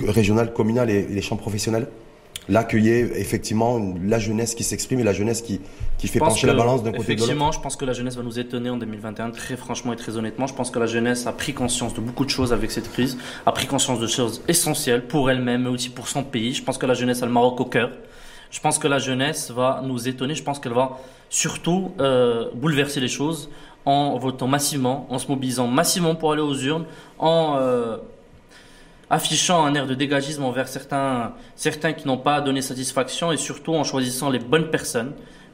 régionale, 0.00 0.52
communale 0.52 0.90
et, 0.90 1.02
les 1.02 1.22
chambres 1.22 1.42
professionnelles 1.42 1.86
là 2.48 2.64
qu'il 2.64 2.84
y 2.84 2.90
ait 2.90 3.20
effectivement 3.20 3.78
la 4.02 4.18
jeunesse 4.18 4.54
qui 4.54 4.64
s'exprime 4.64 5.00
et 5.00 5.04
la 5.04 5.12
jeunesse 5.12 5.42
qui, 5.42 5.60
qui 5.98 6.08
fait 6.08 6.18
pencher 6.18 6.46
la 6.46 6.54
balance 6.54 6.82
d'un 6.82 6.92
côté 6.92 7.14
de 7.14 7.20
l'autre. 7.20 7.24
Effectivement, 7.24 7.52
je 7.52 7.60
pense 7.60 7.76
que 7.76 7.84
la 7.84 7.92
jeunesse 7.92 8.16
va 8.16 8.22
nous 8.22 8.38
étonner 8.38 8.70
en 8.70 8.76
2021, 8.76 9.30
très 9.30 9.56
franchement 9.56 9.92
et 9.92 9.96
très 9.96 10.16
honnêtement. 10.16 10.46
Je 10.46 10.54
pense 10.54 10.70
que 10.70 10.78
la 10.78 10.86
jeunesse 10.86 11.26
a 11.26 11.32
pris 11.32 11.52
conscience 11.52 11.94
de 11.94 12.00
beaucoup 12.00 12.24
de 12.24 12.30
choses 12.30 12.52
avec 12.52 12.70
cette 12.70 12.90
crise, 12.90 13.18
a 13.44 13.52
pris 13.52 13.66
conscience 13.66 14.00
de 14.00 14.06
choses 14.06 14.42
essentielles 14.48 15.06
pour 15.06 15.30
elle-même, 15.30 15.62
mais 15.62 15.70
aussi 15.70 15.90
pour 15.90 16.08
son 16.08 16.22
pays. 16.22 16.54
Je 16.54 16.62
pense 16.62 16.78
que 16.78 16.86
la 16.86 16.94
jeunesse 16.94 17.22
a 17.22 17.26
le 17.26 17.32
Maroc 17.32 17.60
au 17.60 17.66
cœur. 17.66 17.90
Je 18.50 18.60
pense 18.60 18.78
que 18.78 18.88
la 18.88 18.98
jeunesse 18.98 19.50
va 19.50 19.82
nous 19.84 20.08
étonner. 20.08 20.34
Je 20.34 20.42
pense 20.42 20.58
qu'elle 20.58 20.72
va 20.72 20.98
surtout 21.28 21.92
euh, 22.00 22.48
bouleverser 22.54 23.00
les 23.00 23.08
choses 23.08 23.50
en 23.84 24.18
votant 24.18 24.46
massivement, 24.46 25.06
en 25.10 25.18
se 25.18 25.28
mobilisant 25.28 25.66
massivement 25.66 26.14
pour 26.14 26.32
aller 26.32 26.42
aux 26.42 26.54
urnes, 26.54 26.84
en 27.18 27.56
euh, 27.58 27.98
affichant 29.10 29.64
un 29.64 29.74
air 29.74 29.86
de 29.86 29.94
dégagisme 29.94 30.44
envers 30.44 30.68
certains, 30.68 31.32
certains 31.56 31.92
qui 31.92 32.06
n'ont 32.06 32.18
pas 32.18 32.40
donné 32.40 32.62
satisfaction 32.62 33.32
et 33.32 33.36
surtout 33.36 33.74
en 33.74 33.84
choisissant 33.84 34.30
les 34.30 34.38
bonnes 34.38 34.70
personnes 34.70 35.12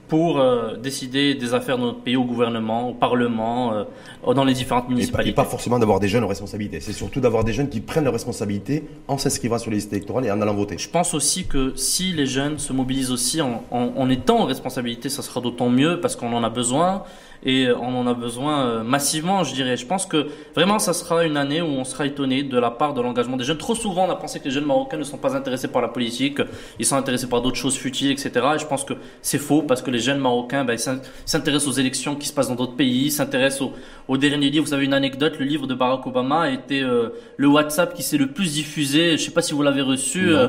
pour 0.08 0.38
euh, 0.38 0.76
décider 0.76 1.34
des 1.34 1.54
affaires 1.54 1.78
de 1.78 1.82
notre 1.82 2.00
pays 2.00 2.16
au 2.16 2.24
gouvernement, 2.24 2.90
au 2.90 2.94
parlement, 2.94 3.72
euh, 3.72 4.34
dans 4.34 4.44
les 4.44 4.52
différentes 4.52 4.88
municipalités. 4.88 5.30
Et 5.30 5.34
pas, 5.34 5.44
forcément 5.44 5.78
d'avoir 5.78 5.98
des 5.98 6.08
jeunes 6.08 6.24
en 6.24 6.28
responsabilité, 6.28 6.80
c'est 6.80 6.92
surtout 6.92 7.20
d'avoir 7.20 7.42
des 7.42 7.52
jeunes 7.52 7.70
qui 7.70 7.80
prennent 7.80 8.04
leurs 8.04 8.12
responsabilités 8.12 8.84
en 9.08 9.16
s'inscrivant 9.16 9.58
sur 9.58 9.70
les 9.70 9.78
listes 9.78 9.92
électorales 9.92 10.26
et 10.26 10.30
en 10.30 10.40
allant 10.42 10.54
voter. 10.54 10.76
Je 10.76 10.90
pense 10.90 11.14
aussi 11.14 11.46
que 11.46 11.72
si 11.76 12.12
les 12.12 12.26
jeunes 12.26 12.58
se 12.58 12.72
mobilisent 12.72 13.12
aussi 13.12 13.40
en, 13.40 13.64
en 13.70 14.10
étant 14.10 14.40
en 14.40 14.44
responsabilité, 14.44 15.08
ça 15.08 15.22
sera 15.22 15.40
d'autant 15.40 15.70
mieux 15.70 16.00
parce 16.00 16.16
qu'on 16.16 16.32
en 16.34 16.44
a 16.44 16.50
besoin 16.50 17.04
et 17.44 17.70
on 17.70 17.98
en 17.98 18.06
a 18.06 18.14
besoin 18.14 18.66
euh, 18.66 18.82
massivement, 18.82 19.44
je 19.44 19.54
dirais. 19.54 19.76
Je 19.76 19.86
pense 19.86 20.06
que 20.06 20.28
vraiment, 20.54 20.78
ça 20.78 20.92
sera 20.92 21.24
une 21.24 21.36
année 21.36 21.60
où 21.60 21.66
on 21.66 21.84
sera 21.84 22.06
étonné 22.06 22.42
de 22.42 22.58
la 22.58 22.70
part 22.70 22.94
de 22.94 23.02
l'engagement 23.02 23.36
des 23.36 23.44
jeunes. 23.44 23.58
Trop 23.58 23.74
souvent, 23.74 24.06
on 24.06 24.10
a 24.10 24.16
pensé 24.16 24.40
que 24.40 24.46
les 24.46 24.50
jeunes 24.50 24.64
marocains 24.64 24.96
ne 24.96 25.04
sont 25.04 25.18
pas 25.18 25.36
intéressés 25.36 25.68
par 25.68 25.82
la 25.82 25.88
politique, 25.88 26.40
ils 26.78 26.86
sont 26.86 26.96
intéressés 26.96 27.28
par 27.28 27.42
d'autres 27.42 27.56
choses 27.56 27.76
futiles, 27.76 28.10
etc. 28.10 28.30
Et 28.54 28.58
je 28.58 28.66
pense 28.66 28.84
que 28.84 28.94
c'est 29.20 29.38
faux 29.38 29.62
parce 29.62 29.82
que 29.82 29.90
les 29.90 29.98
jeunes 29.98 30.18
marocains 30.18 30.64
ben, 30.64 30.78
s'intéressent 30.78 31.68
aux 31.68 31.78
élections 31.78 32.16
qui 32.16 32.28
se 32.28 32.32
passent 32.32 32.48
dans 32.48 32.54
d'autres 32.54 32.76
pays, 32.76 33.10
s'intéressent 33.10 33.68
au, 34.08 34.16
dernier 34.16 34.48
livre. 34.48 34.64
Vous 34.64 34.74
avez 34.74 34.86
une 34.86 34.94
anecdote, 34.94 35.38
le 35.38 35.44
livre 35.44 35.66
de 35.66 35.74
Barack 35.74 36.06
Obama 36.06 36.42
a 36.42 36.50
été 36.50 36.82
euh, 36.82 37.10
le 37.36 37.48
WhatsApp 37.48 37.94
qui 37.94 38.02
s'est 38.02 38.16
le 38.16 38.28
plus 38.28 38.54
diffusé. 38.54 39.08
Je 39.08 39.12
ne 39.12 39.16
sais 39.18 39.30
pas 39.32 39.42
si 39.42 39.52
vous 39.52 39.62
l'avez 39.62 39.82
reçu 39.82 40.32
euh, 40.32 40.48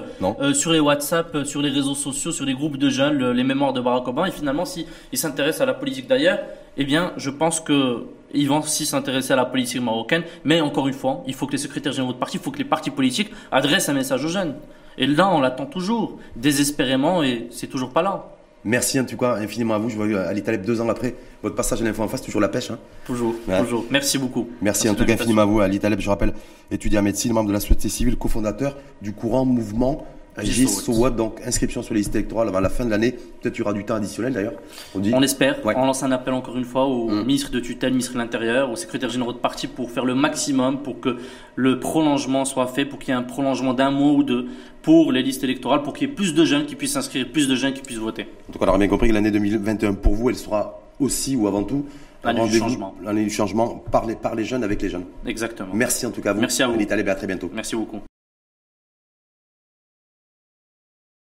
sur 0.54 0.72
les 0.72 0.80
WhatsApp, 0.80 1.46
sur 1.46 1.62
les 1.62 1.70
réseaux 1.70 1.96
sociaux, 1.96 2.32
sur 2.32 2.46
les 2.46 2.54
groupes 2.54 2.78
de 2.78 2.90
jeunes, 2.90 3.32
les 3.32 3.44
mémoires 3.44 3.74
de 3.74 3.82
Barack 3.82 4.08
Obama. 4.08 4.30
Et 4.30 4.32
finalement, 4.32 4.64
s'ils 4.64 4.86
s'intéressent 5.14 5.62
à 5.62 5.66
la 5.66 5.74
politique 5.74 6.08
d'ailleurs, 6.08 6.40
eh 6.78 6.86
bien, 6.86 7.14
je 7.18 7.30
pense 7.30 7.60
qu'ils 7.60 8.48
vont 8.48 8.60
aussi 8.60 8.86
s'intéresser 8.86 9.34
à 9.34 9.36
la 9.36 9.46
politique 9.46 9.82
marocaine. 9.82 10.24
Mais 10.44 10.62
encore 10.62 10.88
une 10.88 10.94
fois, 10.94 11.24
il 11.28 11.34
faut 11.34 11.48
que 11.48 11.54
les 11.54 11.58
secrétaires 11.58 11.94
généraux 11.94 12.14
de 12.14 12.18
parti, 12.18 12.38
il 12.38 12.44
faut 12.44 12.52
que 12.52 12.58
les 12.58 12.66
partis 12.66 12.92
politiques 12.92 13.32
adressent 13.52 13.90
un 13.90 13.94
message 13.94 14.24
aux 14.26 14.30
jeunes. 14.30 14.56
Et 14.98 15.08
là, 15.08 15.30
on 15.30 15.42
l'attend 15.42 15.66
toujours, 15.66 16.18
désespérément, 16.36 17.24
et 17.24 17.48
c'est 17.52 17.68
toujours 17.68 17.92
pas 17.92 18.02
là. 18.02 18.26
Merci 18.68 19.00
en 19.00 19.06
tout 19.06 19.16
cas 19.16 19.36
infiniment 19.36 19.76
à 19.76 19.78
vous. 19.78 19.90
Je 19.90 19.96
vois 19.96 20.22
Ali 20.22 20.42
Taleb 20.42 20.66
deux 20.66 20.82
ans 20.82 20.90
après 20.90 21.16
votre 21.44 21.56
passage 21.56 21.84
à 21.84 21.86
l'info 21.86 22.02
en 22.02 22.08
face, 22.08 22.24
toujours 22.24 22.42
la 22.42 22.48
pêche. 22.48 22.72
Hein. 22.72 22.80
Toujours, 23.06 23.36
toujours. 23.60 23.86
Merci 23.92 24.18
beaucoup. 24.18 24.50
Merci, 24.60 24.90
en 24.90 24.96
tout 24.96 25.06
cas 25.06 25.14
infiniment 25.14 25.44
à 25.44 25.46
vous. 25.46 25.60
Ali 25.60 25.80
Taleb, 25.80 26.00
je 26.00 26.10
rappelle, 26.10 26.34
étudiant 26.72 27.02
en 27.02 27.04
médecine, 27.04 27.32
membre 27.32 27.50
de 27.50 27.54
la 27.54 27.60
société 27.60 27.90
civile, 27.90 28.16
cofondateur 28.16 28.76
du 29.04 29.14
courant 29.14 29.46
mouvement 29.46 30.08
Agis 30.38 30.68
Sowat, 30.68 31.12
donc 31.12 31.40
inscription 31.46 31.82
sur 31.82 31.94
les 31.94 32.02
listes 32.02 32.16
électorales 32.16 32.50
avant 32.50 32.60
la 32.60 32.70
fin 32.70 32.86
de 32.86 32.90
l'année. 32.90 33.12
Peut-être 33.12 33.56
il 33.56 33.60
y 33.60 33.62
aura 33.62 33.74
du 33.74 33.86
temps 33.86 33.96
additionnel 33.96 34.34
d'ailleurs. 34.34 34.54
On, 34.94 35.02
on 35.14 35.22
espère. 35.22 35.60
On 35.64 35.86
lance 35.86 36.04
un 36.04 36.12
appel 36.12 36.34
encore 36.34 36.58
une 36.58 36.66
fois 36.66 36.86
au 36.86 37.10
mm. 37.10 37.26
ministre 37.26 37.52
de 37.52 37.60
tutelle, 37.60 37.92
ministre 37.92 38.14
de 38.14 38.18
l'Intérieur, 38.18 38.70
au 38.70 38.76
secrétaire 38.76 39.10
général 39.10 39.36
de 39.36 39.40
parti 39.40 39.68
pour 39.68 39.92
faire 39.92 40.06
le 40.06 40.16
maximum 40.16 40.82
pour 40.82 41.00
que 41.00 41.18
le 41.56 41.80
prolongement 41.80 42.44
soit 42.44 42.68
fait, 42.68 42.86
pour 42.86 43.00
qu'il 43.00 43.10
y 43.10 43.12
ait 43.12 43.20
un 43.20 43.24
prolongement 43.24 43.74
d'un 43.74 43.92
mois 43.92 44.12
ou 44.12 44.24
deux 44.24 44.48
pour 44.82 45.12
les 45.12 45.24
listes 45.24 45.44
électorales, 45.44 45.82
pour 45.84 45.94
qu'il 45.94 46.08
y 46.08 46.12
ait 46.12 46.14
plus 46.14 46.34
de 46.34 46.46
jeunes 46.46 46.66
qui 46.66 46.76
puissent 46.76 46.94
s'inscrire, 46.94 47.28
plus 47.32 47.48
de 47.48 47.56
jeunes 47.56 47.74
qui 47.74 47.82
puissent 47.82 47.98
voter. 47.98 48.28
En 48.50 48.54
tout 48.54 48.60
cas, 48.60 48.66
on 48.66 48.70
aura 48.70 48.78
bien 48.78 48.88
compris 48.88 49.10
que 49.10 49.14
l'année 49.14 49.32
2021 49.32 49.94
pour 49.94 50.14
vous, 50.14 50.30
elle 50.30 50.36
sera 50.36 50.80
aussi 51.00 51.36
ou 51.36 51.48
avant 51.48 51.64
tout 51.64 51.86
l'année 52.24 52.48
du 52.48 52.58
changement. 52.58 52.96
L'année 53.04 53.24
du 53.24 53.30
changement 53.30 53.84
par 53.92 54.06
les, 54.06 54.16
par 54.16 54.36
les 54.36 54.44
jeunes 54.44 54.64
avec 54.64 54.82
les 54.82 54.90
jeunes. 54.90 55.06
Exactement. 55.26 55.70
Merci 55.74 56.06
en 56.06 56.12
tout 56.12 56.22
cas 56.22 56.32
à 56.32 56.34
vous. 56.34 56.42
Merci 56.42 56.64
à 56.64 56.68
vous. 56.68 56.80
à 56.80 57.16
très 57.16 57.28
bientôt. 57.28 57.50
Merci 57.54 57.76
beaucoup. 57.76 58.02